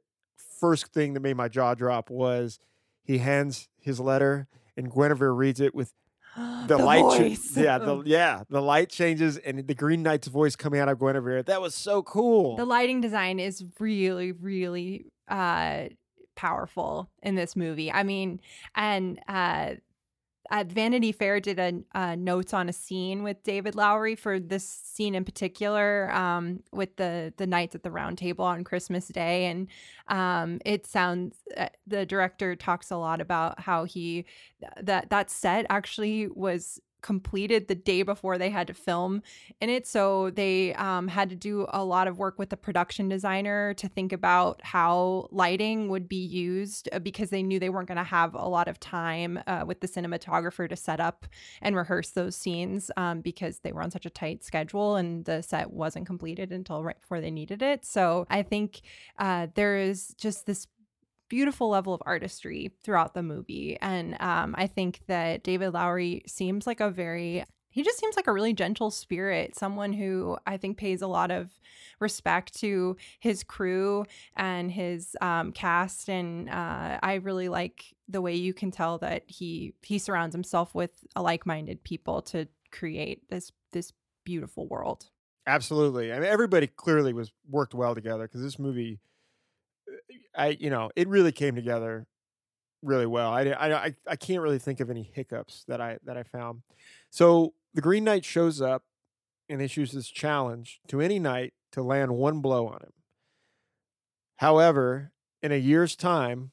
[0.61, 2.59] first thing that made my jaw drop was
[3.03, 5.93] he hands his letter and Guinevere reads it with
[6.67, 7.37] the, light.
[7.37, 10.99] cha- yeah, the yeah the light changes and the Green Knight's voice coming out of
[10.99, 11.43] Guinevere.
[11.45, 12.57] That was so cool.
[12.57, 15.85] The lighting design is really, really uh
[16.35, 17.91] powerful in this movie.
[17.91, 18.41] I mean,
[18.75, 19.77] and uh
[20.51, 24.69] at Vanity Fair did a uh, notes on a scene with David Lowery for this
[24.69, 29.47] scene in particular, um, with the the knights at the round table on Christmas Day,
[29.47, 29.69] and
[30.09, 34.25] um, it sounds uh, the director talks a lot about how he
[34.81, 39.23] that that set actually was completed the day before they had to film
[39.61, 39.87] in it.
[39.87, 43.89] So they um, had to do a lot of work with the production designer to
[43.89, 48.05] think about how lighting would be used uh, because they knew they weren't going to
[48.05, 51.27] have a lot of time uh, with the cinematographer to set up
[51.63, 55.43] and rehearse those scenes um, because they were on such a tight schedule and the
[55.43, 57.85] set wasn't completed until right before they needed it.
[57.85, 58.81] So I think
[59.19, 60.67] uh, there is just this
[61.29, 63.77] beautiful level of artistry throughout the movie.
[63.81, 67.45] And um, I think that David Lowery seems like a very
[67.77, 71.31] he just seems like a really gentle spirit, someone who I think pays a lot
[71.31, 71.51] of
[72.01, 78.35] respect to his crew and his um, cast, and uh, I really like the way
[78.35, 83.93] you can tell that he he surrounds himself with like-minded people to create this this
[84.25, 85.11] beautiful world.
[85.47, 86.15] Absolutely.
[86.15, 89.01] I mean, everybody clearly was worked well together because this movie
[90.37, 92.07] I you know it really came together
[92.83, 93.31] really well.
[93.31, 96.63] I, I I can't really think of any hiccups that I that I found.
[97.11, 98.85] So the Green Knight shows up
[99.49, 102.93] and issues this challenge to any knight to land one blow on him.
[104.37, 106.51] However, in a year's time,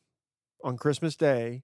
[0.64, 1.64] on Christmas Day,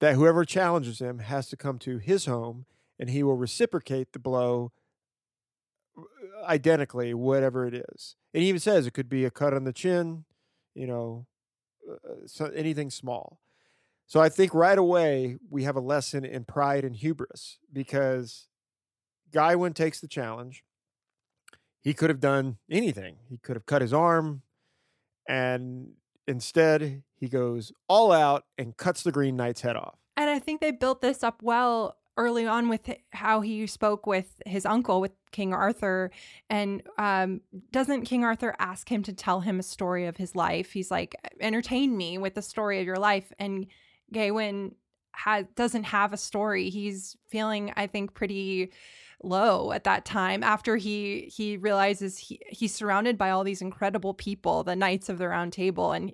[0.00, 2.66] that whoever challenges him has to come to his home
[2.98, 4.72] and he will reciprocate the blow
[5.96, 6.02] uh,
[6.44, 8.16] identically, whatever it is.
[8.32, 10.24] And he even says it could be a cut on the chin,
[10.78, 11.26] you know,
[11.88, 13.40] uh, uh, so anything small.
[14.06, 18.46] So I think right away we have a lesson in pride and hubris because
[19.32, 20.62] Gaiwain takes the challenge.
[21.82, 23.16] He could have done anything.
[23.28, 24.42] He could have cut his arm,
[25.28, 25.92] and
[26.26, 29.98] instead he goes all out and cuts the Green Knight's head off.
[30.16, 34.42] And I think they built this up well early on with how he spoke with
[34.44, 36.10] his uncle, with King Arthur.
[36.50, 40.72] And um, doesn't King Arthur ask him to tell him a story of his life?
[40.72, 43.32] He's like, entertain me with the story of your life.
[43.38, 43.66] And
[44.12, 44.72] Gaiwain
[45.12, 46.70] has doesn't have a story.
[46.70, 48.72] He's feeling, I think, pretty
[49.22, 54.14] low at that time after he he realizes he he's surrounded by all these incredible
[54.14, 56.12] people the knights of the round table and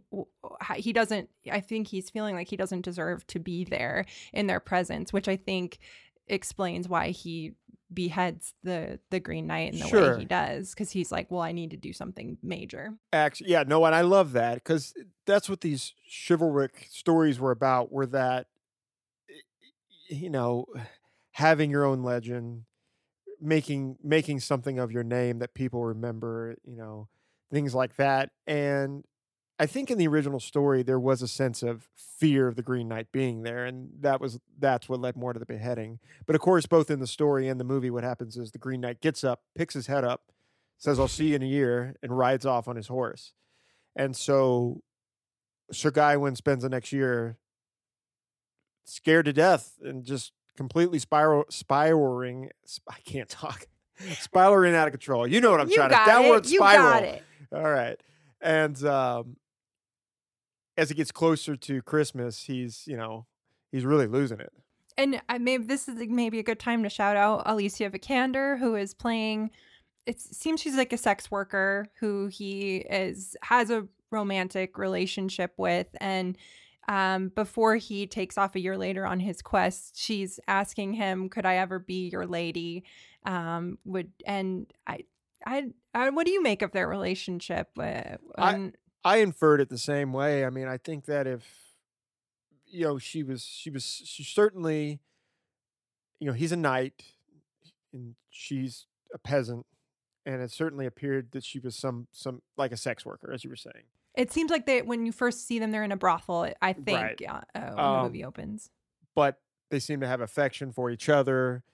[0.76, 4.58] he doesn't i think he's feeling like he doesn't deserve to be there in their
[4.58, 5.78] presence which i think
[6.28, 7.52] explains why he
[7.92, 10.14] beheads the the green knight in the Sure.
[10.14, 13.64] way he does because he's like well i need to do something major Actually, yeah,
[13.66, 14.94] no, and I love that because
[15.26, 17.92] that's what these chivalric stories were about.
[17.92, 18.46] Were that,
[19.30, 19.34] eh,
[20.16, 20.66] you know,
[21.32, 22.64] having your own legend,
[23.40, 27.08] making making something of your name that people remember, you know,
[27.50, 28.30] things like that.
[28.46, 29.04] And
[29.58, 32.88] I think in the original story there was a sense of fear of the Green
[32.88, 36.00] Knight being there, and that was that's what led more to the beheading.
[36.26, 38.80] But of course, both in the story and the movie, what happens is the Green
[38.80, 40.32] Knight gets up, picks his head up,
[40.78, 43.32] says, I'll see you in a year, and rides off on his horse.
[43.96, 44.82] And so
[45.70, 47.38] Sir Gawain spends the next year
[48.84, 52.50] scared to death and just completely spiral spiraling.
[52.88, 53.66] I can't talk.
[54.20, 55.26] Spiraling out of control.
[55.26, 56.50] You know what I'm you trying to downward it.
[56.50, 56.82] You spiral.
[56.82, 57.22] got it.
[57.52, 58.00] All right.
[58.40, 59.36] And um,
[60.76, 63.26] as it gets closer to Christmas, he's, you know,
[63.70, 64.52] he's really losing it.
[64.96, 68.76] And I maybe this is maybe a good time to shout out Alicia Vikander, who
[68.76, 69.50] is playing.
[70.06, 75.88] It seems she's like a sex worker who he is has a romantic relationship with,
[76.00, 76.36] and
[76.88, 81.46] um, before he takes off a year later on his quest, she's asking him, "Could
[81.46, 82.84] I ever be your lady?"
[83.24, 85.04] Um, would and I,
[85.46, 87.70] I, I what do you make of their relationship?
[87.78, 88.72] Uh, I-
[89.06, 90.44] I inferred it the same way.
[90.46, 91.44] I mean, I think that if
[92.66, 95.00] you know, she was she was she certainly
[96.20, 97.02] you know, he's a knight
[97.92, 99.66] and she's a peasant
[100.24, 103.50] and it certainly appeared that she was some some like a sex worker as you
[103.50, 103.84] were saying.
[104.14, 106.52] It seems like they when you first see them, they're in a brothel.
[106.62, 107.22] I think Right.
[107.28, 108.70] uh, when Um, the movie opens.
[109.14, 109.40] But
[109.70, 111.64] they seem to have affection for each other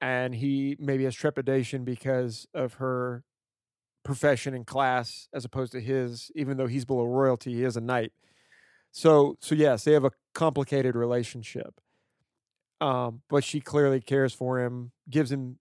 [0.00, 3.24] and he maybe has trepidation because of her
[4.02, 7.80] profession and class as opposed to his even though he's below royalty he is a
[7.80, 8.12] knight
[8.90, 11.80] so so yes they have a complicated relationship
[12.82, 15.58] um but she clearly cares for him gives him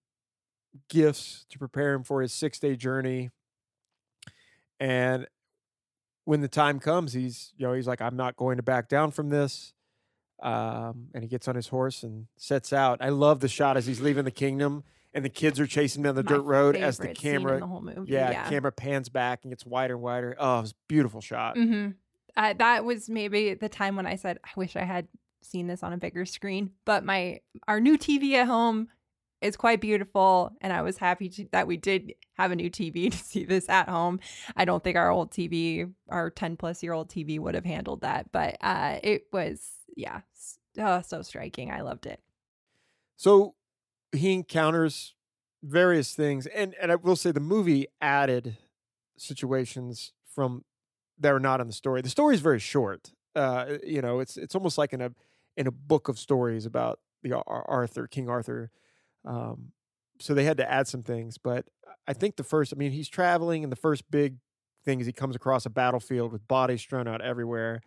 [0.90, 3.30] gifts to prepare him for his six day journey
[4.80, 5.28] and
[6.26, 9.12] when the time comes he's you know he's like i'm not going to back down
[9.12, 9.74] from this
[10.42, 13.86] um and he gets on his horse and sets out i love the shot as
[13.86, 16.76] he's leaving the kingdom and the kids are chasing him down the My dirt road
[16.76, 18.12] as the favorite scene in camera the whole movie.
[18.12, 18.50] yeah, yeah.
[18.50, 20.36] camera pans back and gets wider and wider.
[20.40, 21.56] Oh, it was beautiful shot.
[21.56, 21.92] Mm-hmm.
[22.36, 25.08] Uh, that was maybe the time when I said, I wish I had
[25.44, 26.72] seen this on a bigger screen.
[26.84, 28.88] But my our new TV at home
[29.44, 33.12] is quite beautiful, and I was happy to, that we did have a new TV
[33.12, 34.20] to see this at home.
[34.56, 38.02] I don't think our old TV, our ten plus year old TV, would have handled
[38.02, 40.22] that, but uh, it was yeah,
[40.80, 41.72] oh, so striking.
[41.72, 42.20] I loved it.
[43.16, 43.56] So
[44.12, 45.14] he encounters
[45.62, 48.58] various things, and and I will say the movie added
[49.18, 50.64] situations from
[51.20, 52.02] that are not in the story.
[52.02, 53.12] The story is very short.
[53.36, 55.12] Uh, you know, it's it's almost like in a
[55.58, 58.72] in a book of stories about the Ar- Arthur King Arthur.
[59.26, 59.72] Um,
[60.20, 61.66] so they had to add some things, but
[62.08, 62.74] I think the first.
[62.74, 64.38] I mean, he's traveling, and the first big
[64.86, 67.82] thing is he comes across a battlefield with bodies strewn out everywhere,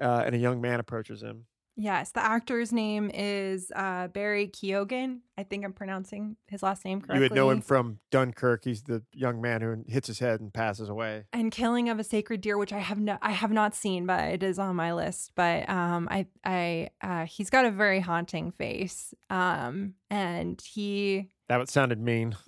[0.00, 1.46] uh, and a young man approaches him.
[1.78, 5.18] Yes, the actor's name is uh, Barry Keoghan.
[5.36, 7.16] I think I'm pronouncing his last name correctly.
[7.16, 8.64] You would know him from Dunkirk.
[8.64, 11.24] He's the young man who hits his head and passes away.
[11.34, 14.24] and Killing of a Sacred Deer, which I have no, I have not seen, but
[14.24, 15.32] it is on my list.
[15.34, 19.12] But um, I, I, uh, he's got a very haunting face.
[19.28, 22.36] Um, and he, That would sounded mean.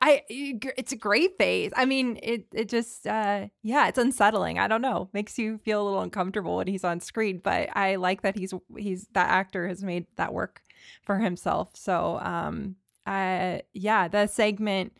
[0.00, 1.72] I, it's a great face.
[1.76, 4.58] I mean, it, it just, uh, yeah, it's unsettling.
[4.58, 7.40] I don't know, makes you feel a little uncomfortable when he's on screen.
[7.42, 10.62] But I like that he's, he's that actor has made that work
[11.02, 11.70] for himself.
[11.74, 14.92] So, um, uh, yeah, the segment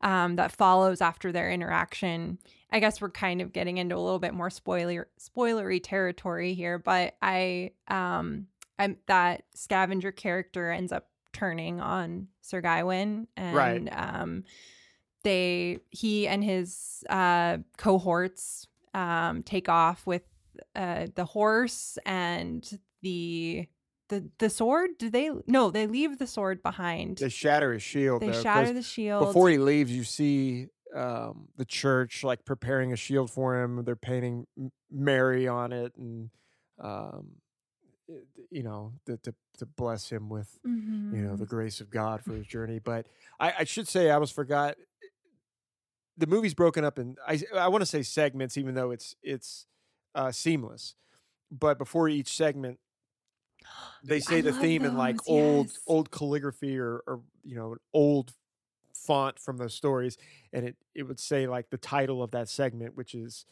[0.00, 2.38] um, that follows after their interaction.
[2.70, 6.78] I guess we're kind of getting into a little bit more spoiler spoilery territory here,
[6.78, 8.48] but I um
[8.78, 13.88] I'm that scavenger character ends up turning on Sir Gawain and Right.
[13.92, 14.44] um
[15.22, 20.22] they he and his uh cohorts um take off with
[20.74, 23.66] uh the horse and the
[24.08, 28.22] the the sword do they no they leave the sword behind They shatter his shield.
[28.22, 32.92] they though, shatter the shield Before he leaves, you see um, the church like preparing
[32.92, 33.84] a shield for him.
[33.84, 34.46] They're painting
[34.90, 36.30] Mary on it, and
[36.80, 37.32] um,
[38.50, 42.32] you know to, to to bless him with you know the grace of God for
[42.32, 42.78] his journey.
[42.78, 43.06] But
[43.40, 44.76] I, I should say I almost forgot.
[46.18, 49.66] The movie's broken up in I I want to say segments, even though it's it's
[50.14, 50.94] uh, seamless.
[51.50, 52.78] But before each segment,
[54.04, 55.78] they say I the theme in like those, old yes.
[55.86, 58.32] old calligraphy or or you know an old
[58.94, 60.16] font from those stories,
[60.52, 63.46] and it it would say like the title of that segment, which is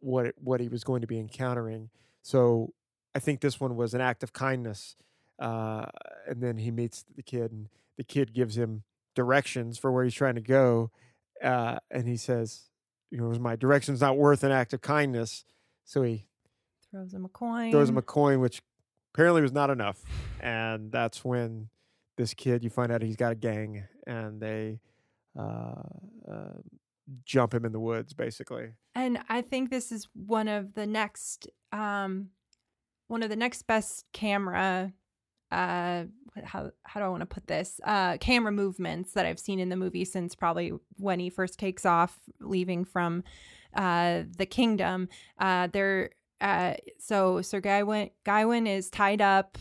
[0.00, 1.90] what it, what he was going to be encountering.
[2.22, 2.72] So
[3.14, 4.96] I think this one was an act of kindness,
[5.38, 5.86] uh,
[6.26, 8.82] and then he meets the kid, and the kid gives him
[9.14, 10.90] directions for where he's trying to go,
[11.42, 12.70] uh, and he says,
[13.10, 15.44] "You know, my directions not worth an act of kindness."
[15.84, 16.26] So he
[16.90, 18.62] throws him a coin throws him a coin, which
[19.12, 20.02] apparently was not enough.
[20.40, 21.68] And that's when
[22.16, 24.80] this kid, you find out he's got a gang, and they
[25.38, 25.82] uh,
[26.30, 26.58] uh,
[27.24, 28.70] jump him in the woods, basically.
[28.94, 32.30] And I think this is one of the next um
[33.08, 34.92] one of the next best camera
[35.50, 36.04] uh
[36.42, 37.80] how how do I want to put this?
[37.84, 41.86] Uh camera movements that I've seen in the movie since probably when he first takes
[41.86, 43.22] off leaving from
[43.74, 45.08] uh the kingdom.
[45.38, 49.58] Uh they're uh so Sir Gawain Gawain is tied up,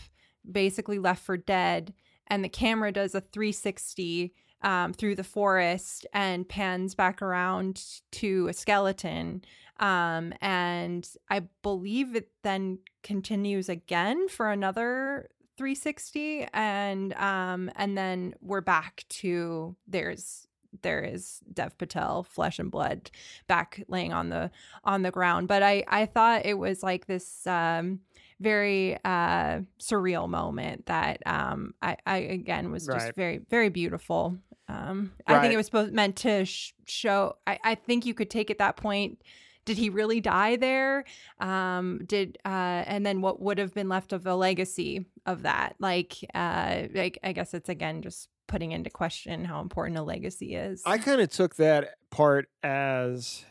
[0.49, 1.93] basically left for dead,
[2.27, 4.33] and the camera does a 360
[4.63, 7.83] um, through the forest and pans back around
[8.13, 9.43] to a skeleton.
[9.83, 18.33] Um, and I believe it then continues again for another 360 and um and then
[18.41, 20.47] we're back to there's
[20.81, 23.11] there is Dev Patel flesh and blood
[23.47, 24.49] back laying on the
[24.83, 25.47] on the ground.
[25.47, 27.99] But I I thought it was like this um
[28.39, 33.15] very uh surreal moment that um I I again was just Right.
[33.15, 34.37] very very beautiful.
[34.67, 38.31] Um I think it was supposed meant to sh- show I I think you could
[38.31, 39.21] take at that point
[39.65, 41.05] did he really die there?
[41.39, 45.75] Um did uh and then what would have been left of a legacy of that?
[45.79, 50.55] Like uh like I guess it's again just putting into question how important a legacy
[50.55, 50.81] is.
[50.85, 53.45] I kind of took that part as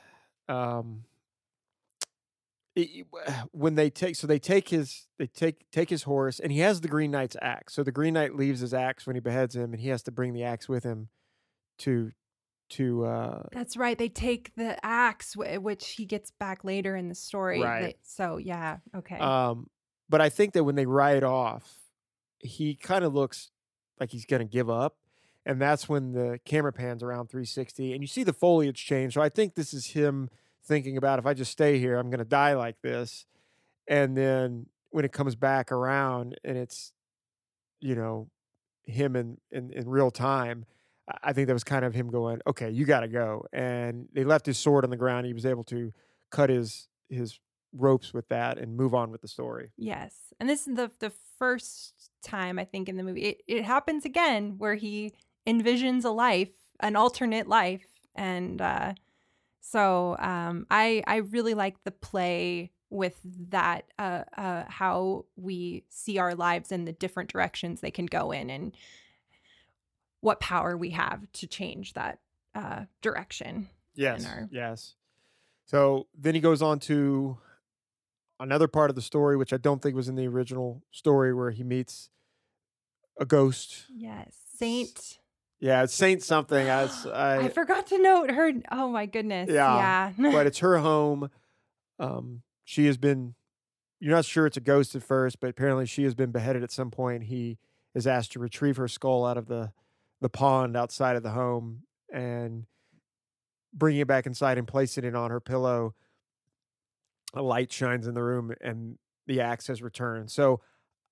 [0.48, 1.04] um
[3.52, 6.80] when they take so they take his they take take his horse and he has
[6.80, 7.74] the green knight's axe.
[7.74, 10.10] So the green knight leaves his axe when he beheads him and he has to
[10.10, 11.08] bring the axe with him
[11.78, 12.12] to
[12.72, 13.96] to uh That's right.
[13.96, 17.60] They take the axe, wh- which he gets back later in the story.
[17.60, 17.82] Right.
[17.82, 19.18] They- so yeah, okay.
[19.18, 19.68] Um,
[20.08, 21.78] but I think that when they ride off,
[22.38, 23.50] he kind of looks
[24.00, 24.96] like he's going to give up.
[25.44, 29.14] And that's when the camera pans around 360 and you see the foliage change.
[29.14, 30.28] So I think this is him
[30.64, 33.26] thinking about if I just stay here, I'm going to die like this.
[33.88, 36.92] And then when it comes back around and it's,
[37.80, 38.28] you know,
[38.84, 40.64] him in, in, in real time,
[41.22, 43.46] I- think that was kind of him going, okay, you got to go.
[43.52, 45.26] And they left his sword on the ground.
[45.26, 45.92] He was able to
[46.30, 47.38] cut his, his
[47.72, 49.72] ropes with that and move on with the story.
[49.76, 50.14] Yes.
[50.38, 54.04] And this is the the first time I think in the movie it, it happens
[54.04, 55.12] again where he
[55.46, 56.50] envisions a life,
[56.80, 57.86] an alternate life.
[58.14, 58.92] And uh
[59.60, 63.16] so um I I really like the play with
[63.48, 68.32] that uh uh how we see our lives and the different directions they can go
[68.32, 68.76] in and
[70.22, 72.18] what power we have to change that
[72.54, 73.68] uh direction.
[73.94, 74.24] Yes.
[74.26, 74.94] our- Yes.
[75.66, 77.36] So then he goes on to
[78.40, 81.50] another part of the story, which I don't think was in the original story, where
[81.50, 82.08] he meets
[83.20, 83.84] a ghost.
[83.94, 84.34] Yes.
[84.56, 85.18] Saint
[85.60, 86.68] Yeah, it's Saint something.
[86.70, 88.52] i forgot to note her.
[88.70, 89.48] Oh my goodness.
[89.50, 90.32] Yeah, Yeah.
[90.32, 91.30] but it's her home.
[91.98, 93.34] Um, she has been.
[94.00, 96.72] You're not sure it's a ghost at first, but apparently she has been beheaded at
[96.72, 97.24] some point.
[97.24, 97.58] He
[97.94, 99.70] is asked to retrieve her skull out of the
[100.22, 102.64] the pond outside of the home and
[103.74, 105.94] bringing it back inside and placing it on her pillow.
[107.34, 110.30] A light shines in the room, and the axe has returned.
[110.30, 110.60] So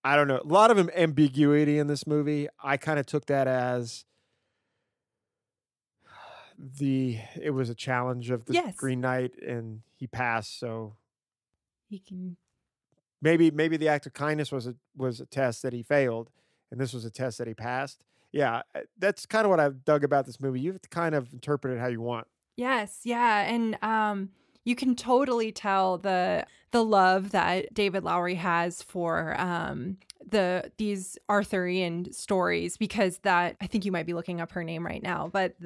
[0.04, 0.40] I don't know.
[0.42, 2.46] A lot of ambiguity in this movie.
[2.62, 4.04] I kind of took that as
[6.58, 8.76] the it was a challenge of the Yes.
[8.76, 10.58] Green Knight, and he passed.
[10.60, 10.96] So
[11.88, 12.36] he can.
[13.22, 16.30] maybe maybe the act of kindness was a was a test that he failed,
[16.70, 18.04] and this was a test that he passed.
[18.32, 20.60] Yeah, uh, that's kind of what I've dug about this movie.
[20.60, 22.26] You have to kind of interpret it how you want.
[22.56, 23.00] Yes.
[23.04, 23.40] Yeah.
[23.42, 24.30] And um,
[24.64, 31.18] you can totally tell the the love that David Lowery has for um the these
[31.28, 35.28] Arthurian stories because that I think you might be looking up her name right now,
[35.32, 35.56] but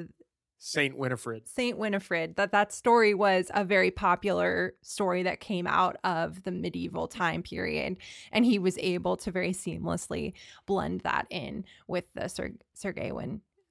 [0.67, 1.47] Saint Winifred.
[1.47, 6.51] Saint Winifred that that story was a very popular story that came out of the
[6.51, 7.99] medieval time period
[8.33, 10.33] and he was able to very seamlessly
[10.65, 12.95] blend that in with the Sir Sir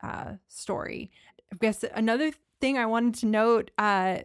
[0.03, 1.09] uh, story.
[1.51, 2.31] I guess another
[2.61, 4.19] thing I wanted to note uh,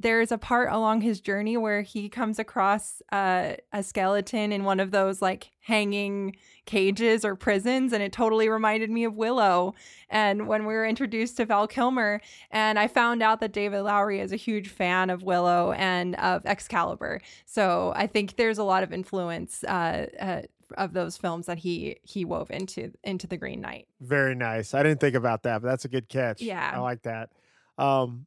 [0.00, 4.78] there's a part along his journey where he comes across uh, a skeleton in one
[4.80, 6.36] of those like hanging
[6.66, 9.74] cages or prisons and it totally reminded me of Willow
[10.08, 12.20] and when we were introduced to Val Kilmer
[12.50, 16.44] and I found out that David Lowery is a huge fan of Willow and of
[16.46, 20.42] Excalibur so I think there's a lot of influence uh, uh,
[20.76, 24.74] of those films that he he wove into into the Green Knight Very nice.
[24.74, 26.42] I didn't think about that, but that's a good catch.
[26.42, 26.72] Yeah.
[26.74, 27.30] I like that.
[27.78, 28.26] Um,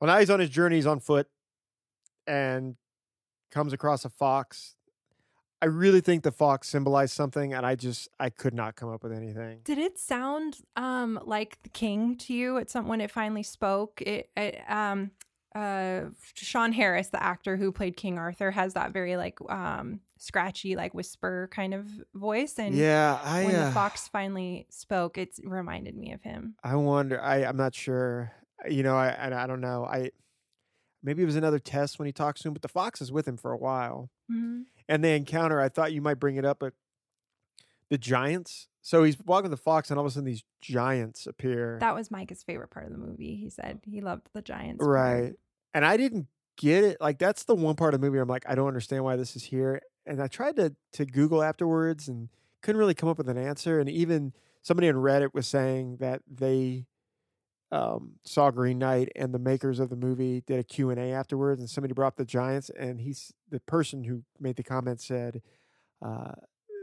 [0.00, 0.76] well, now he's on his journey.
[0.76, 1.28] He's on foot
[2.26, 2.76] and
[3.50, 4.76] comes across a fox.
[5.62, 9.02] I really think the fox symbolized something, and I just I could not come up
[9.02, 9.60] with anything.
[9.64, 14.00] Did it sound um like the king to you at some when it finally spoke?
[14.00, 15.10] It, it um
[15.54, 16.02] uh
[16.34, 20.94] Sean Harris, the actor who played King Arthur, has that very like um scratchy like
[20.94, 25.94] whisper kind of voice and yeah, I when uh, the fox finally spoke, it reminded
[25.94, 26.54] me of him.
[26.64, 27.20] I wonder.
[27.20, 28.32] I I'm not sure.
[28.68, 29.84] You know, I I, I don't know.
[29.84, 30.10] I
[31.02, 33.26] maybe it was another test when he talks to him, but the fox is with
[33.26, 34.10] him for a while.
[34.30, 34.64] Mhm.
[34.88, 35.60] and they encounter.
[35.60, 36.74] I thought you might bring it up, but
[37.88, 38.68] the giants.
[38.82, 41.78] So he's walking the fox, and all of a sudden these giants appear.
[41.80, 43.36] That was Micah's favorite part of the movie.
[43.36, 44.78] He said he loved the giants.
[44.82, 44.90] part.
[44.90, 45.34] right,
[45.74, 46.96] and I didn't get it.
[47.00, 49.16] Like that's the one part of the movie where I'm like, I don't understand why
[49.16, 49.80] this is here.
[50.06, 52.28] And I tried to to Google afterwards and
[52.62, 53.80] couldn't really come up with an answer.
[53.80, 54.32] And even
[54.62, 56.86] somebody on Reddit was saying that they
[57.72, 61.12] um, saw Green Knight and the makers of the movie did a Q and A
[61.12, 65.00] afterwards, and somebody brought up the Giants, and he's the person who made the comment
[65.00, 65.42] said
[66.02, 66.32] uh,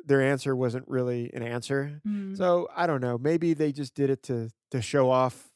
[0.05, 2.01] their answer wasn't really an answer.
[2.07, 2.37] Mhm.
[2.37, 3.17] So I don't know.
[3.17, 5.51] Maybe they just did it to to show off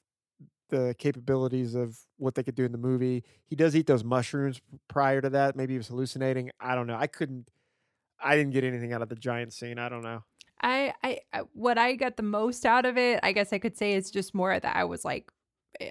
[0.70, 3.24] the capabilities of what they could do in the movie.
[3.46, 5.56] He does eat those mushrooms prior to that.
[5.56, 6.50] Maybe he was hallucinating.
[6.60, 6.96] I don't know.
[6.96, 7.50] I couldn't.
[8.24, 9.80] I didn't get anything out of the giant scene.
[9.80, 10.24] I don't know.
[10.62, 13.94] I, I, what I got the most out of it, I guess I could say,
[13.94, 15.32] is just more that I was like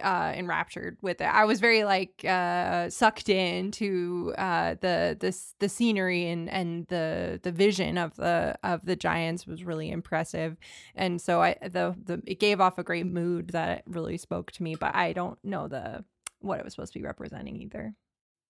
[0.02, 1.24] uh enraptured with it.
[1.24, 7.40] I was very like uh sucked into uh the this the scenery and and the
[7.42, 10.56] the vision of the of the giants was really impressive.
[10.94, 14.62] And so I the the it gave off a great mood that really spoke to
[14.62, 16.04] me, but I don't know the
[16.40, 17.94] what it was supposed to be representing either.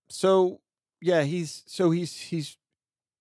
[0.09, 0.61] So
[1.01, 2.59] yeah, he's so he's he's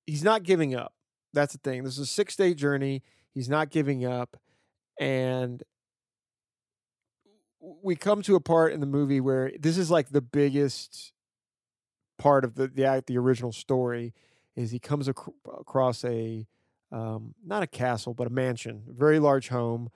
[0.05, 0.93] he's not giving up.
[1.33, 1.83] That's the thing.
[1.83, 3.03] This is a six day journey.
[3.33, 4.37] He's not giving up,
[4.99, 5.61] and
[7.83, 11.11] we come to a part in the movie where this is like the biggest
[12.17, 14.13] part of the the act, the original story.
[14.55, 16.47] Is he comes ac- across a
[16.91, 19.89] um, not a castle but a mansion, a very large home,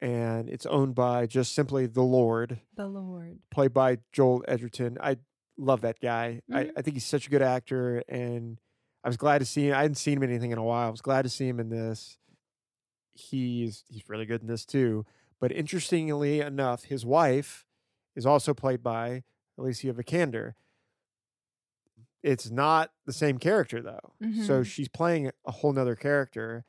[0.00, 3.38] and it's owned by just simply the Lord The Lord.
[3.50, 4.96] played by Joel Edgerton.
[5.00, 5.18] I
[5.58, 6.40] love that guy.
[6.52, 6.72] I, Mhm.
[6.76, 8.58] I think he's such a good actor, and
[9.04, 9.74] I was glad to see him.
[9.74, 10.88] I hadn't seen him in anything in a while.
[10.88, 12.18] I was glad to see him in this.
[13.12, 15.04] He's he's really good in this too.
[15.40, 17.66] But interestingly enough, his wife
[18.16, 19.22] is also played by
[19.58, 20.54] Alicia Vikander.
[22.22, 24.14] it's not the same character though.
[24.46, 24.66] So Mhm.
[24.66, 26.64] she's playing a whole nother character,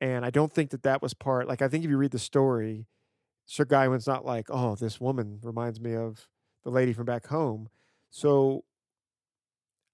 [0.00, 1.48] and I don't think that that was part.
[1.48, 2.86] Like I think if you read the story,
[3.44, 6.28] Sir Gawain's not like, oh, this woman reminds me of
[6.62, 7.68] the lady from back home.
[8.10, 8.64] So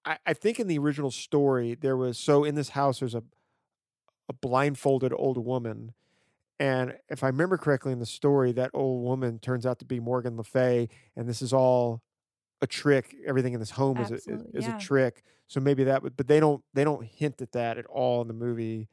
[0.05, 3.23] I, I think in the original story there was so in this house there's a
[4.29, 5.95] a blindfolded old woman.
[6.61, 10.01] And if I remember correctly in the story, that old woman turns out to be
[10.01, 12.03] Morgan Le Fay, and this is all
[12.61, 13.15] a trick.
[13.27, 14.77] Everything in this home is a, is, is yeah.
[14.77, 15.23] a trick.
[15.47, 18.29] So maybe that would, but they don't they don't hint at that at all in
[18.29, 18.89] the movie.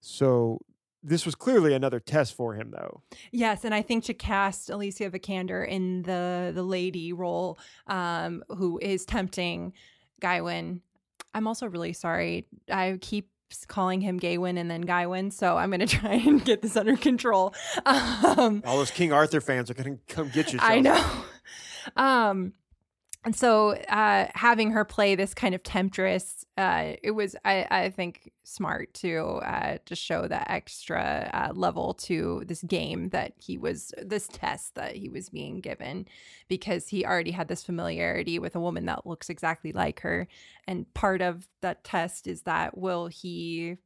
[0.00, 0.58] So
[1.02, 3.02] this was clearly another test for him, though.
[3.32, 8.78] Yes, and I think to cast Alicia Vikander in the the lady role, um, who
[8.82, 9.74] is tempting
[10.20, 10.80] Guywen.
[11.34, 12.46] I'm also really sorry.
[12.70, 13.28] I keep
[13.66, 16.96] calling him Gaywin and then Guywen, so I'm going to try and get this under
[16.96, 17.54] control.
[17.86, 20.58] Um, All those King Arthur fans are going to come get you.
[20.62, 21.04] I know.
[21.96, 22.52] Um,
[23.22, 27.90] and so uh, having her play this kind of temptress, uh, it was, I, I
[27.90, 33.58] think, smart to uh, just show that extra uh, level to this game that he
[33.58, 36.06] was, this test that he was being given,
[36.48, 40.26] because he already had this familiarity with a woman that looks exactly like her.
[40.66, 43.76] And part of that test is that will he,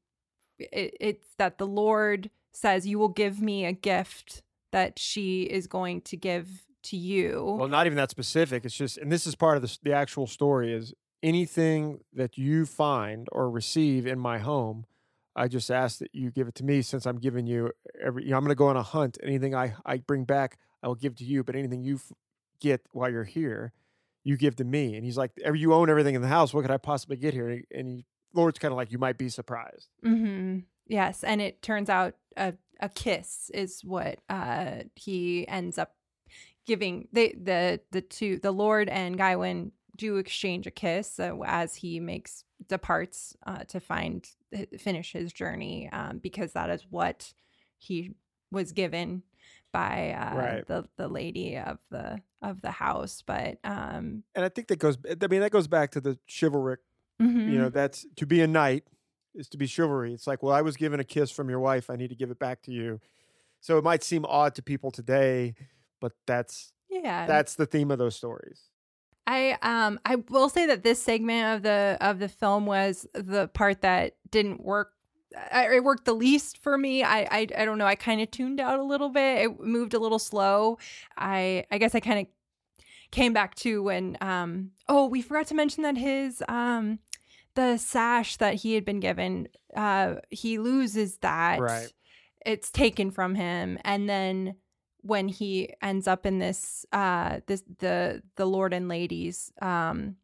[0.60, 5.66] it, it's that the Lord says, You will give me a gift that she is
[5.66, 7.56] going to give to you.
[7.58, 8.64] Well, not even that specific.
[8.64, 12.66] It's just, and this is part of the, the actual story is anything that you
[12.66, 14.84] find or receive in my home,
[15.36, 17.72] I just ask that you give it to me since I'm giving you
[18.02, 19.18] every, you know, I'm going to go on a hunt.
[19.22, 22.12] Anything I, I bring back, I will give to you, but anything you f-
[22.60, 23.72] get while you're here,
[24.22, 24.94] you give to me.
[24.94, 26.54] And he's like, "Ever- you own everything in the house.
[26.54, 27.48] What could I possibly get here?
[27.48, 29.88] And, he, and he, Lord's kind of like, you might be surprised.
[30.02, 35.94] hmm Yes, and it turns out a a kiss is what uh he ends up
[36.66, 37.08] giving.
[37.12, 42.00] They the the two the Lord and Guywen do exchange a kiss uh, as he
[42.00, 44.28] makes departs uh, to find
[44.78, 47.32] finish his journey um, because that is what
[47.78, 48.12] he
[48.50, 49.22] was given
[49.72, 50.66] by uh, Right.
[50.66, 53.22] the the lady of the of the house.
[53.26, 56.80] But um, And I think that goes, I mean, that goes back to the chivalric
[57.20, 57.52] you mhm.
[57.58, 58.82] know that's to be a knight
[59.36, 61.88] is to be chivalry it's like well i was given a kiss from your wife
[61.88, 63.00] i need to give it back to you
[63.60, 65.54] so it might seem odd to people today
[66.04, 68.60] but that's yeah, that's the theme of those stories
[69.26, 73.48] I um I will say that this segment of the of the film was the
[73.48, 74.90] part that didn't work.
[75.50, 77.02] I, it worked the least for me.
[77.02, 77.86] I I, I don't know.
[77.86, 79.44] I kind of tuned out a little bit.
[79.44, 80.76] It moved a little slow.
[81.16, 82.26] I I guess I kind of
[83.10, 86.98] came back to when um oh we forgot to mention that his um
[87.54, 91.90] the sash that he had been given uh he loses that Right.
[92.44, 94.56] it's taken from him and then
[95.04, 100.16] when he ends up in this uh this the the lord and lady's um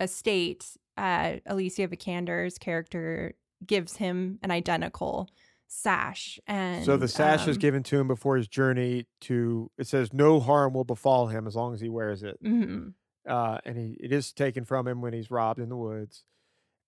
[0.00, 3.34] estate uh alicia vikander's character
[3.66, 5.28] gives him an identical
[5.66, 9.86] sash and so the sash is um, given to him before his journey to it
[9.86, 12.94] says no harm will befall him as long as he wears it mhm.
[13.28, 16.24] uh, and he it is taken from him when he's robbed in the woods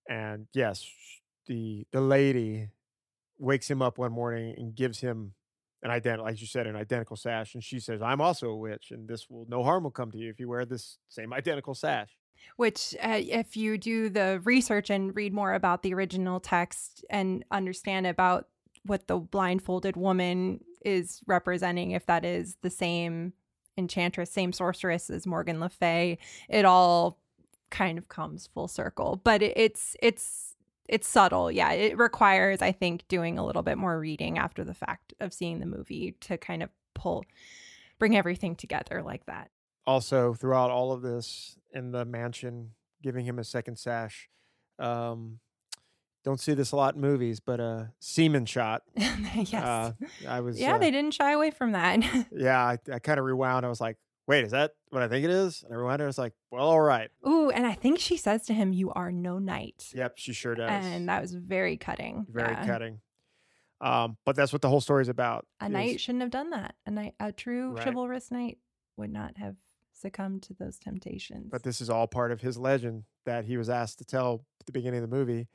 [0.08, 0.88] and yes
[1.46, 2.68] the the lady
[3.38, 5.34] wakes him up one morning and gives him
[5.82, 8.90] an identical like you said an identical sash and she says i'm also a witch
[8.90, 11.74] and this will no harm will come to you if you wear this same identical
[11.74, 12.10] sash.
[12.56, 17.44] Which uh, if you do the research and read more about the original text and
[17.50, 18.48] understand about
[18.86, 23.34] what the blindfolded woman is representing if that is the same
[23.76, 26.18] enchantress same sorceress as morgan le fay
[26.48, 27.20] it all
[27.70, 29.20] kind of comes full circle.
[29.22, 30.49] But it, it's it's
[30.90, 31.50] it's subtle.
[31.50, 35.32] Yeah it requires i think doing a little bit more reading after the fact of
[35.32, 37.24] seeing the movie to kind of pull
[37.98, 39.50] bring everything together like that.
[39.86, 42.72] Also throughout all of this in the mansion
[43.02, 44.28] giving him a second sash
[44.78, 45.38] um
[46.24, 49.54] don't see this a lot in movies but a semen shot yes.
[49.54, 49.92] uh,
[50.28, 52.00] i was yeah uh, they didn't shy away from that.
[52.32, 53.96] Yeah i, I kind of rewound i was like
[54.30, 56.80] wait is that what i think it is and i rewound it like well all
[56.80, 60.32] right Ooh, and I think she says to him, "You are no knight," yep she
[60.32, 62.26] sure does and that was very cutting.
[62.30, 62.66] very Yeah.
[62.66, 63.00] cutting
[63.80, 66.50] um but that's what the whole story is about A is- knight shouldn't have done
[66.50, 66.74] that.
[66.86, 67.84] A knight, a true Right.
[67.84, 68.58] chivalrous knight,
[68.96, 69.56] would not have
[69.92, 71.48] succumbed to those temptations.
[71.50, 74.66] but this is all part of his legend that he was asked to tell at
[74.66, 75.48] the beginning of the movie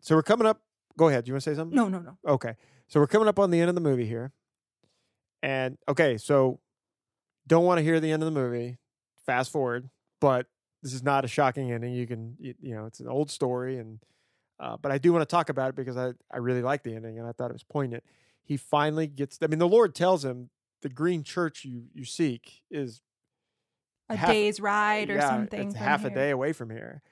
[0.00, 0.62] so we're coming up
[0.96, 2.18] go ahead do you want to say something no, no, no.
[2.26, 2.54] Okay.
[2.88, 4.32] So we're coming up on the end of the movie here.
[5.42, 6.58] And okay, so
[7.48, 8.78] don't want to hear the end of the movie.
[9.26, 9.90] Fast forward,
[10.20, 10.46] but
[10.82, 11.92] this is not a shocking ending.
[11.92, 13.98] You can you, know, it's an old story and
[14.60, 16.94] uh, but I do want to talk about it because I I really like the
[16.94, 18.04] ending and I thought it was poignant.
[18.42, 20.50] He finally gets I mean the Lord tells him
[20.82, 23.02] the green church you you seek is
[24.08, 25.68] A half- day's ride or yeah, something.
[25.68, 27.02] It's half a day away from here.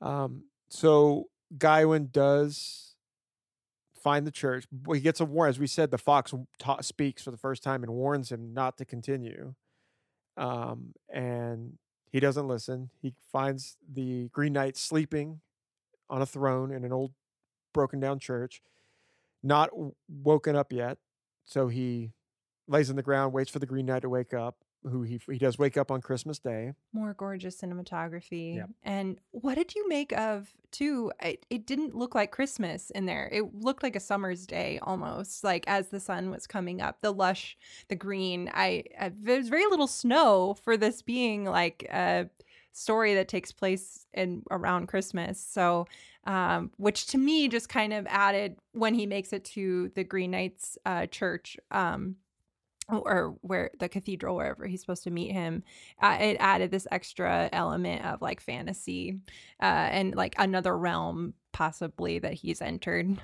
[0.00, 2.91] Um, so Guywen does
[4.02, 4.66] find the church.
[4.92, 5.48] He gets a warn.
[5.48, 8.76] As we said, the fox ta- speaks for the first time and warns him not
[8.78, 9.54] to continue.
[10.36, 11.78] Um, and
[12.10, 12.90] he doesn't listen.
[13.00, 15.40] He finds the Green Knight sleeping
[16.10, 17.12] on a throne in an old
[17.72, 18.62] broken down church,
[19.42, 20.98] not w- woken up yet.
[21.44, 22.12] So he
[22.68, 25.38] lays on the ground, waits for the Green Knight to wake up, who he he
[25.38, 26.72] does wake up on Christmas Day.
[26.92, 28.56] More gorgeous cinematography.
[28.56, 28.70] Yep.
[28.82, 31.12] And what did you make of too?
[31.22, 33.28] It, it didn't look like Christmas in there.
[33.32, 37.00] It looked like a summer's day almost, like as the sun was coming up.
[37.00, 37.56] The lush,
[37.88, 38.50] the green.
[38.52, 42.28] I, I there's very little snow for this being like a
[42.72, 45.40] story that takes place in around Christmas.
[45.40, 45.86] So,
[46.24, 50.30] um, which to me just kind of added when he makes it to the Green
[50.30, 51.56] Knights uh, church.
[51.70, 52.16] Um,
[52.88, 55.62] or where the cathedral wherever he's supposed to meet him
[56.00, 59.18] uh, it added this extra element of like fantasy
[59.60, 63.16] uh, and like another realm possibly that he's entered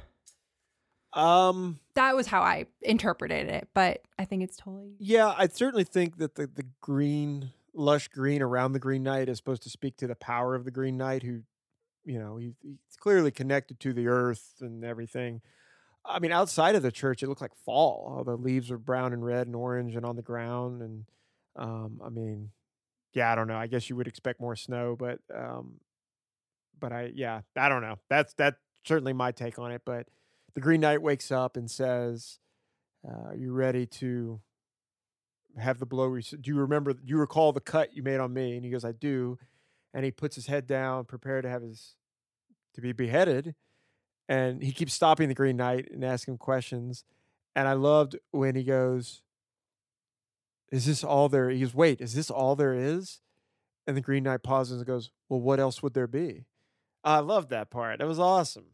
[1.12, 5.84] Um, that was how i interpreted it but i think it's totally yeah, I certainly
[5.84, 9.96] think that the the green, lush green around the Green Knight is supposed to speak
[9.98, 11.42] to the power of the Green Knight, who,
[12.04, 15.40] you know, he, he's clearly connected to the earth and everything.
[16.08, 18.14] I mean, outside of the church, it looked like fall.
[18.16, 20.82] All the leaves were brown and red and orange and on the ground.
[20.82, 21.04] And
[21.56, 22.50] um, I mean,
[23.12, 23.56] yeah, I don't know.
[23.56, 25.80] I guess you would expect more snow, but um,
[26.78, 27.98] but I yeah, I don't know.
[28.08, 29.82] That's that's certainly my take on it.
[29.84, 30.06] But
[30.54, 32.38] the Green Knight wakes up and says,
[33.06, 34.40] uh, "Are you ready to
[35.58, 36.18] have the blow?
[36.18, 36.92] Do you remember?
[36.92, 39.38] Do you recall the cut you made on me?" And he goes, "I do."
[39.94, 41.94] And he puts his head down, prepared to have his
[42.74, 43.54] to be beheaded.
[44.28, 47.04] And he keeps stopping the Green Knight and asking him questions.
[47.56, 49.22] And I loved when he goes,
[50.70, 53.20] "Is this all there?" He goes, "Wait, is this all there is?"
[53.86, 56.44] And the Green Knight pauses and goes, "Well, what else would there be?"
[57.02, 58.00] I loved that part.
[58.00, 58.66] That was awesome.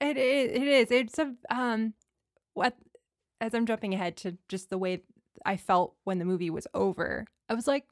[0.00, 1.94] it, it, it is it's a um
[2.52, 2.76] what
[3.40, 5.02] as i'm jumping ahead to just the way
[5.46, 7.84] i felt when the movie was over i was like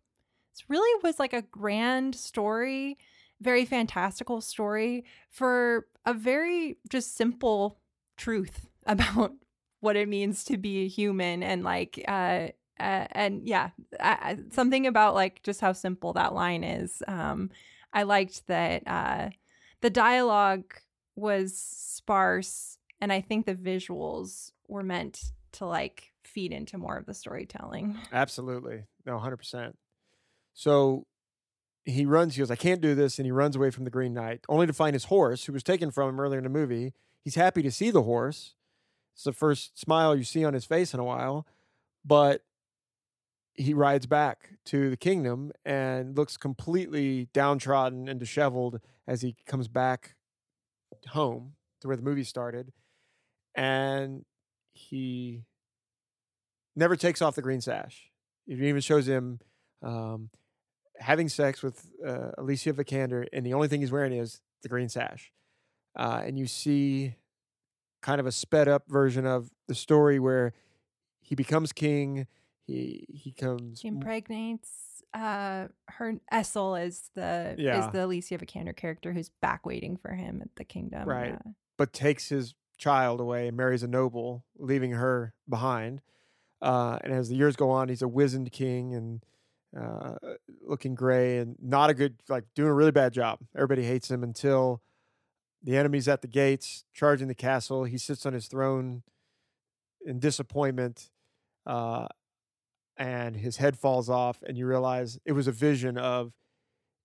[0.52, 2.98] this really was like a grand story
[3.42, 7.78] very fantastical story for a very just simple
[8.16, 9.32] truth about
[9.80, 12.48] what it means to be a human and like uh,
[12.80, 13.70] uh and yeah
[14.50, 17.50] something about like just how simple that line is um
[17.92, 19.28] i liked that uh
[19.80, 20.72] the dialogue
[21.16, 27.06] was sparse and i think the visuals were meant to like feed into more of
[27.06, 28.84] the storytelling Absolutely.
[29.04, 29.72] No, 100%.
[30.54, 31.06] So
[31.84, 33.18] he runs, he goes, I can't do this.
[33.18, 35.62] And he runs away from the Green Knight, only to find his horse, who was
[35.62, 36.92] taken from him earlier in the movie.
[37.22, 38.54] He's happy to see the horse.
[39.14, 41.46] It's the first smile you see on his face in a while.
[42.04, 42.42] But
[43.54, 49.68] he rides back to the kingdom and looks completely downtrodden and disheveled as he comes
[49.68, 50.14] back
[51.08, 52.72] home to where the movie started.
[53.54, 54.24] And
[54.72, 55.42] he
[56.74, 58.10] never takes off the green sash.
[58.46, 59.40] It even shows him
[59.82, 60.30] um,
[61.02, 64.88] having sex with uh, Alicia Vikander, and the only thing he's wearing is the green
[64.88, 65.32] sash.
[65.96, 67.16] Uh, and you see
[68.00, 70.52] kind of a sped up version of the story where
[71.20, 72.26] he becomes king.
[72.66, 77.84] He he comes she impregnates uh her Essel is the Yeah.
[77.86, 81.30] is the Alicia Vikander character who's back waiting for him at the kingdom Right.
[81.44, 81.52] yeah.
[81.76, 86.00] but takes his child away and marries a noble, leaving her behind.
[86.62, 89.24] Uh, and as the years go on, he's a wizened king and
[89.78, 90.14] uh,
[90.66, 93.38] looking gray and not a good, like doing a really bad job.
[93.54, 94.82] Everybody hates him until
[95.62, 97.84] the enemy's at the gates, charging the castle.
[97.84, 99.02] He sits on his throne
[100.04, 101.10] in disappointment,
[101.66, 102.08] uh,
[102.96, 104.42] and his head falls off.
[104.42, 106.32] And you realize it was a vision of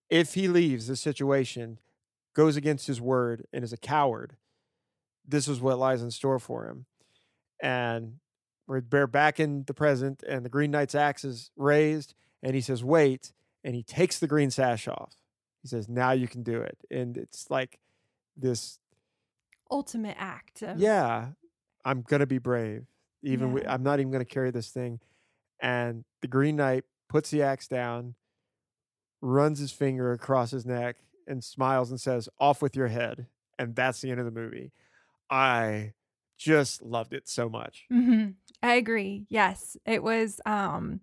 [0.10, 1.80] if he leaves this situation,
[2.34, 4.38] goes against his word, and is a coward,
[5.28, 6.86] this is what lies in store for him.
[7.62, 8.16] And
[8.68, 12.14] we're back in the present, and the Green Knight's axe is raised,
[12.48, 13.34] and he says, "Wait!"
[13.66, 15.16] And he takes the green sash off.
[15.62, 17.78] He says, "Now you can do it." And it's like
[18.38, 18.80] this,
[19.70, 21.32] ultimate act of yeah,
[21.84, 22.86] I'm gonna be brave.
[23.22, 23.74] Even Yeah.
[23.74, 25.02] I'm not even gonna carry this thing.
[25.60, 28.16] And the Green Knight puts the axe down,
[29.20, 30.96] runs his finger across his neck,
[31.28, 33.28] and smiles and says, "Off with your head."
[33.60, 34.72] And that's the end of the movie.
[35.30, 35.96] I
[36.38, 37.88] just loved it so much.
[37.90, 38.28] hmm
[38.64, 39.26] I agree.
[39.28, 40.40] Yes, it was.
[40.46, 41.02] Um,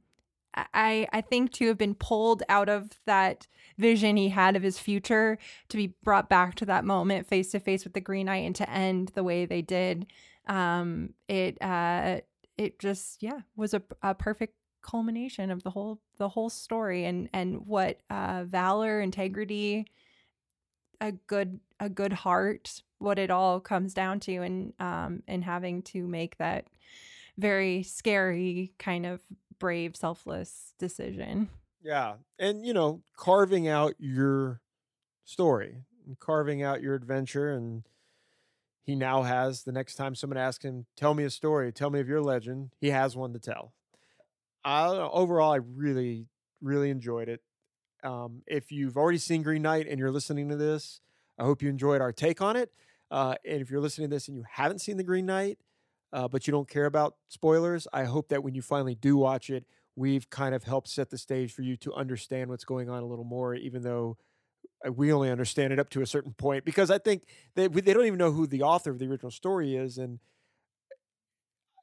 [0.55, 3.47] I I think to have been pulled out of that
[3.79, 5.39] vision he had of his future
[5.69, 8.55] to be brought back to that moment face to face with the Green Knight and
[8.57, 10.07] to end the way they did.
[10.47, 12.21] Um, it uh,
[12.57, 17.29] it just yeah was a, a perfect culmination of the whole the whole story and
[17.33, 19.87] and what uh, valor integrity
[21.01, 25.83] a good a good heart what it all comes down to and um and having
[25.83, 26.67] to make that
[27.37, 29.21] very scary kind of
[29.65, 31.49] brave selfless decision
[31.85, 32.15] Yeah.
[32.39, 34.61] And, you know, carving out your
[35.25, 37.53] story, and carving out your adventure.
[37.53, 37.85] And
[38.83, 42.01] he now has, the next time someone asks him, tell me a story, tell me
[42.01, 43.73] of your legend, he has one to tell.
[44.65, 46.27] I overall, I really,
[46.63, 47.43] really enjoyed it.
[48.03, 51.01] Um, if you've already seen Green Knight and you're listening to this,
[51.39, 52.73] I hope you enjoyed our take on it.
[53.11, 55.59] Uh, and if you're listening to this and you haven't seen The Green Knight,
[56.15, 59.51] uh, but you don't care about spoilers, I hope that when you finally do watch
[59.51, 59.65] it,
[59.97, 63.07] we've kind of helped set the stage for you to understand what's going on a
[63.07, 64.17] little more, even though
[64.87, 66.65] uh, we only understand it up to a certain point.
[66.65, 67.25] Because I think
[67.57, 70.21] they they don't even know who the author of the original story is, and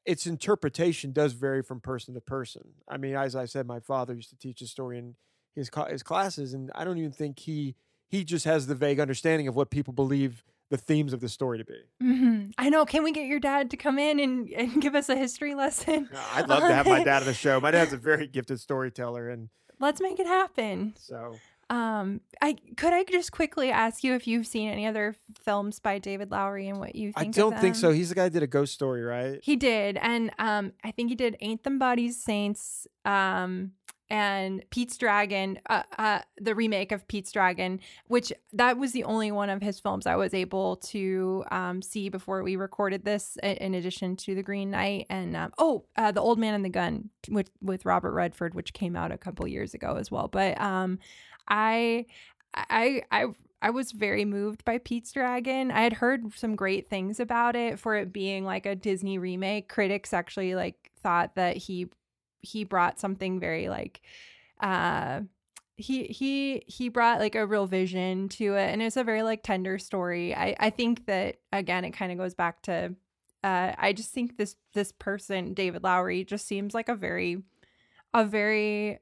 [0.06, 2.70] its interpretation does vary from person to person.
[2.88, 5.16] I mean, as I said, my father used to teach a story in
[5.54, 7.76] his his classes, and I don't even think he
[8.08, 11.60] he just has the vague understanding of what people believe the themes of the story
[11.60, 11.76] to be.
[12.00, 15.10] hmm i know can we get your dad to come in and, and give us
[15.10, 17.60] a history lesson I'd love to have my dad on the show.
[17.60, 19.50] My dad's a very gifted storyteller, and
[19.80, 21.36] let's make it happen so
[21.70, 26.00] um i could i just quickly ask you if you've seen any other films by
[26.00, 27.92] david lowery and what you I don't think so.
[27.92, 29.40] He's the guy that did a ghost story, right?
[29.44, 33.72] He did, and um, I think he did "Ain't Them Bodies Saints," um,
[34.12, 39.32] and Pete's Dragon, uh, uh, the remake of Pete's Dragon, which that was the only
[39.32, 43.38] one of his films I was able to um, see before we recorded this.
[43.42, 46.70] In addition to The Green Knight and um, oh, uh, The Old Man and the
[46.70, 50.28] Gun with with Robert Redford, which came out a couple years ago as well.
[50.28, 51.00] But um,
[51.48, 52.06] I,
[52.54, 53.26] I, I.
[53.64, 55.70] I was very moved by Pete's Dragon.
[55.70, 59.70] I had heard some great things about it for it being like a Disney remake.
[59.70, 61.88] Critics actually like thought that he
[62.42, 64.02] he brought something very like
[64.62, 65.22] uh
[65.78, 69.44] he he he brought like a real vision to it and it's a very like
[69.44, 70.36] tender story.
[70.36, 72.96] I I think that again it kind of goes back to
[73.44, 77.42] uh I just think this this person David Lowery just seems like a very
[78.14, 79.00] a very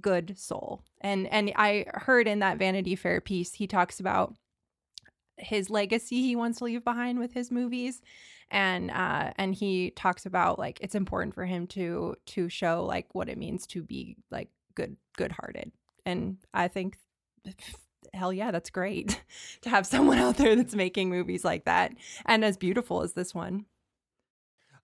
[0.00, 0.82] good soul.
[1.00, 4.34] And and I heard in that Vanity Fair piece he talks about
[5.38, 8.02] his legacy he wants to leave behind with his movies
[8.52, 13.08] and uh and he talks about like it's important for him to to show like
[13.14, 15.72] what it means to be like good good hearted
[16.06, 16.98] and i think
[18.14, 19.22] hell yeah that's great
[19.62, 21.92] to have someone out there that's making movies like that
[22.26, 23.64] and as beautiful as this one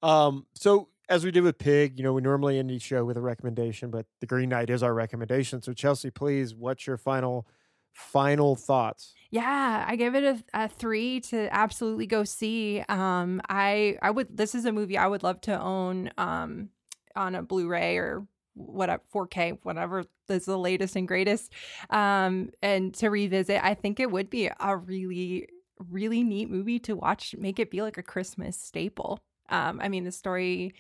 [0.02, 3.16] Um, so as we did with Pig, you know, we normally end each show with
[3.16, 5.62] a recommendation, but The Green Knight is our recommendation.
[5.62, 7.46] So Chelsea, please, what's your final
[7.92, 9.17] final thoughts?
[9.31, 12.83] Yeah, I give it a, a three to absolutely go see.
[12.89, 14.37] Um, I I would.
[14.37, 16.11] This is a movie I would love to own.
[16.16, 16.70] Um,
[17.18, 21.53] on a Blu-ray or whatever 4K, whatever is the latest and greatest.
[21.91, 25.49] Um, and to revisit, I think it would be a really
[25.91, 27.35] really neat movie to watch.
[27.39, 29.20] Make it be like a Christmas staple.
[29.49, 30.74] Um, I mean, the story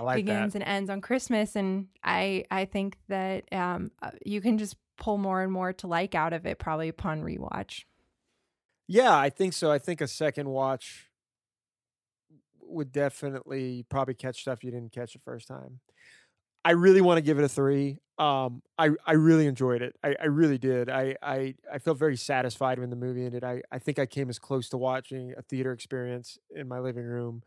[0.00, 0.62] like begins that.
[0.62, 5.18] and ends on Christmas, and I I think that um uh, you can just pull
[5.18, 7.84] more and more to like out of it probably upon rewatch.
[8.88, 9.70] Yeah, I think so.
[9.70, 11.10] I think a second watch
[12.60, 15.80] would definitely probably catch stuff you didn't catch the first time.
[16.64, 17.98] I really want to give it a three.
[18.18, 19.96] Um, I I really enjoyed it.
[20.04, 20.90] I, I really did.
[20.90, 23.44] I, I I felt very satisfied when the movie ended.
[23.44, 27.04] I I think I came as close to watching a theater experience in my living
[27.06, 27.42] room.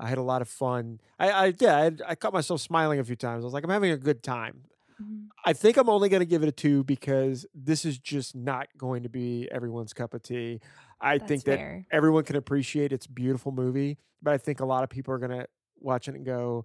[0.00, 1.00] I had a lot of fun.
[1.18, 3.44] I I yeah, I, I caught myself smiling a few times.
[3.44, 4.64] I was like, I'm having a good time.
[5.02, 5.26] Mm-hmm.
[5.44, 8.68] I think I'm only going to give it a two because this is just not
[8.76, 10.60] going to be everyone's cup of tea.
[11.00, 11.86] I think that fair.
[11.90, 15.30] everyone can appreciate it's beautiful movie, but I think a lot of people are going
[15.30, 15.46] to
[15.78, 16.64] watch it and go.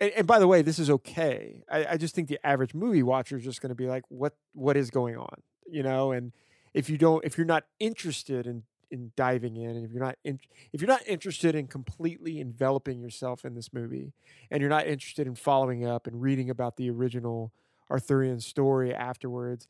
[0.00, 1.62] And, and by the way, this is okay.
[1.70, 4.34] I, I just think the average movie watcher is just going to be like, "What?
[4.52, 6.12] What is going on?" You know.
[6.12, 6.32] And
[6.74, 10.16] if you don't, if you're not interested in in diving in, and if you're not
[10.24, 10.40] in,
[10.72, 14.12] if you're not interested in completely enveloping yourself in this movie,
[14.50, 17.52] and you're not interested in following up and reading about the original
[17.90, 19.66] Arthurian story afterwards,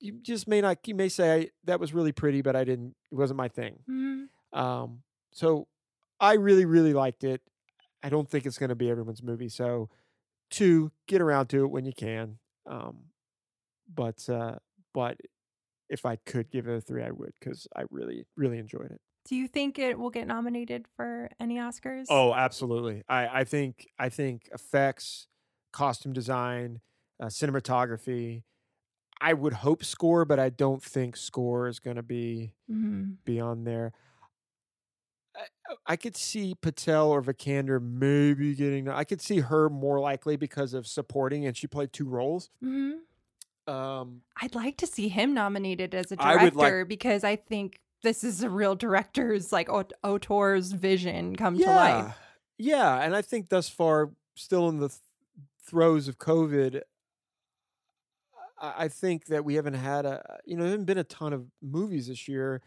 [0.00, 0.78] you just may not.
[0.86, 2.94] You may say that was really pretty, but I didn't.
[3.10, 3.78] It wasn't my thing.
[3.88, 4.28] Mhm.
[4.58, 5.66] Um, so
[6.20, 7.42] I really, really liked it.
[8.02, 9.48] I don't think it's going to be everyone's movie.
[9.48, 9.88] So,
[10.50, 12.38] two, get around to it when you can.
[12.66, 13.06] Um,
[13.92, 14.58] but uh,
[14.92, 15.18] but
[15.88, 19.00] if I could give it a three, I would because I really, really enjoyed it.
[19.24, 22.06] Do you think it will get nominated for any Oscars?
[22.08, 23.02] Oh, absolutely.
[23.08, 25.26] I, I think I think effects,
[25.72, 26.80] costume design,
[27.20, 28.44] uh, cinematography.
[29.20, 33.18] I would hope score, but I don't think score is going to be Mhm.
[33.24, 33.92] be on there.
[35.34, 35.46] I,
[35.86, 38.88] I could see Patel or Vikander maybe getting.
[38.88, 42.50] I could see her more likely because of supporting, and she played two roles.
[42.62, 43.06] Mhm.
[43.66, 47.36] Um, I'd like to see him nominated as a I would like- director because I
[47.36, 52.16] think this is a real director's like Auteur's vision come to life.
[52.58, 55.00] yeah, and I think thus far, still in the th-
[55.66, 56.82] throes of COVID,
[58.60, 61.32] I, I think that we haven't had a you know there haven't been a ton
[61.32, 62.62] of movies this year.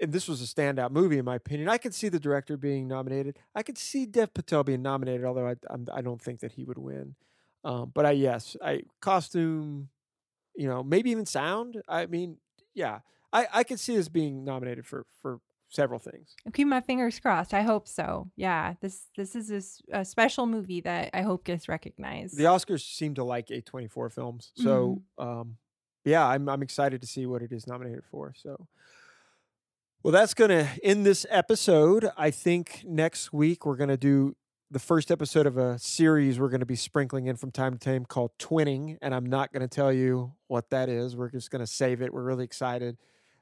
[0.00, 1.68] And this was a standout movie, in my opinion.
[1.68, 3.38] I could see the director being nominated.
[3.54, 6.64] I could see Dev Patel being nominated, although I I'm, I don't think that he
[6.64, 7.14] would win.
[7.62, 9.90] Um, but I yes, I costume,
[10.54, 11.82] you know, maybe even sound.
[11.88, 12.38] I mean,
[12.74, 13.00] yeah,
[13.32, 15.40] I I could see this being nominated for for
[15.72, 16.36] several things.
[16.44, 17.54] I'm keeping my fingers crossed.
[17.54, 18.28] I hope so.
[18.36, 22.36] Yeah, this this is a special movie that I hope gets recognized.
[22.36, 24.52] The Oscars seem to like A24 films.
[24.56, 25.56] So, um,
[26.04, 28.34] yeah, I'm, I'm excited to see what it is nominated for.
[28.36, 28.68] So,
[30.02, 32.10] well, that's going to end this episode.
[32.16, 34.36] I think next week we're going to do
[34.72, 37.78] the first episode of a series we're going to be sprinkling in from time to
[37.78, 38.96] time called Twinning.
[39.02, 41.14] And I'm not going to tell you what that is.
[41.14, 42.12] We're just going to save it.
[42.12, 42.96] We're really excited.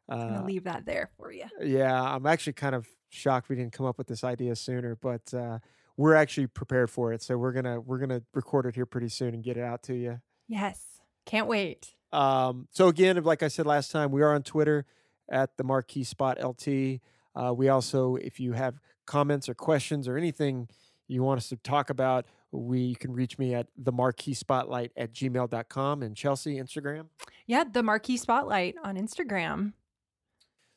[0.08, 1.44] I'm Uh, leave that there for you.
[1.62, 5.32] yeah, I'm actually kind of shocked we didn't come up with this idea sooner, but
[5.32, 5.60] uh,
[5.96, 7.22] we're actually prepared for it.
[7.22, 9.94] So we're gonna we're gonna record it here pretty soon and get it out to
[9.94, 10.20] you.
[10.48, 10.82] Yes,
[11.26, 11.94] can't wait.
[12.12, 14.84] Um, so again, like I said last time, we are on Twitter
[15.30, 16.98] at the Marquee Spot LT.
[17.36, 20.68] Uh, we also, if you have comments or questions or anything
[21.10, 24.92] you want us to talk about, we you can reach me at the Marquee Spotlight
[24.96, 27.06] at gmail.com and Chelsea Instagram.
[27.46, 29.72] Yeah, the Marquee Spotlight on Instagram.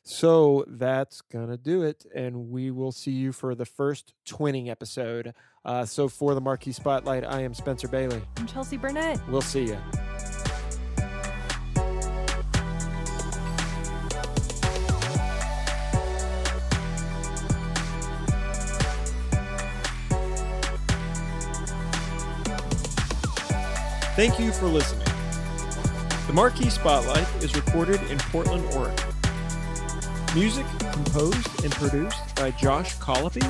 [0.02, 5.34] So that's gonna do it, and we will see you for the first twinning episode.
[5.64, 8.20] Uh, so for the Marquee Spotlight, I am Spencer Bailey.
[8.36, 9.18] I'm Chelsea Burnett.
[9.28, 9.78] We'll see you.
[24.14, 25.08] Thank you for listening.
[26.28, 29.12] The Marquee Spotlight is recorded in Portland, Oregon.
[30.36, 33.42] Music composed and produced by Josh Colopy,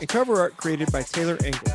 [0.00, 1.72] and cover art created by Taylor Engel.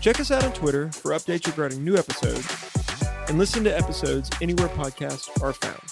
[0.00, 2.48] Check us out on Twitter for updates regarding new episodes,
[3.28, 5.82] and listen to episodes anywhere podcasts are found.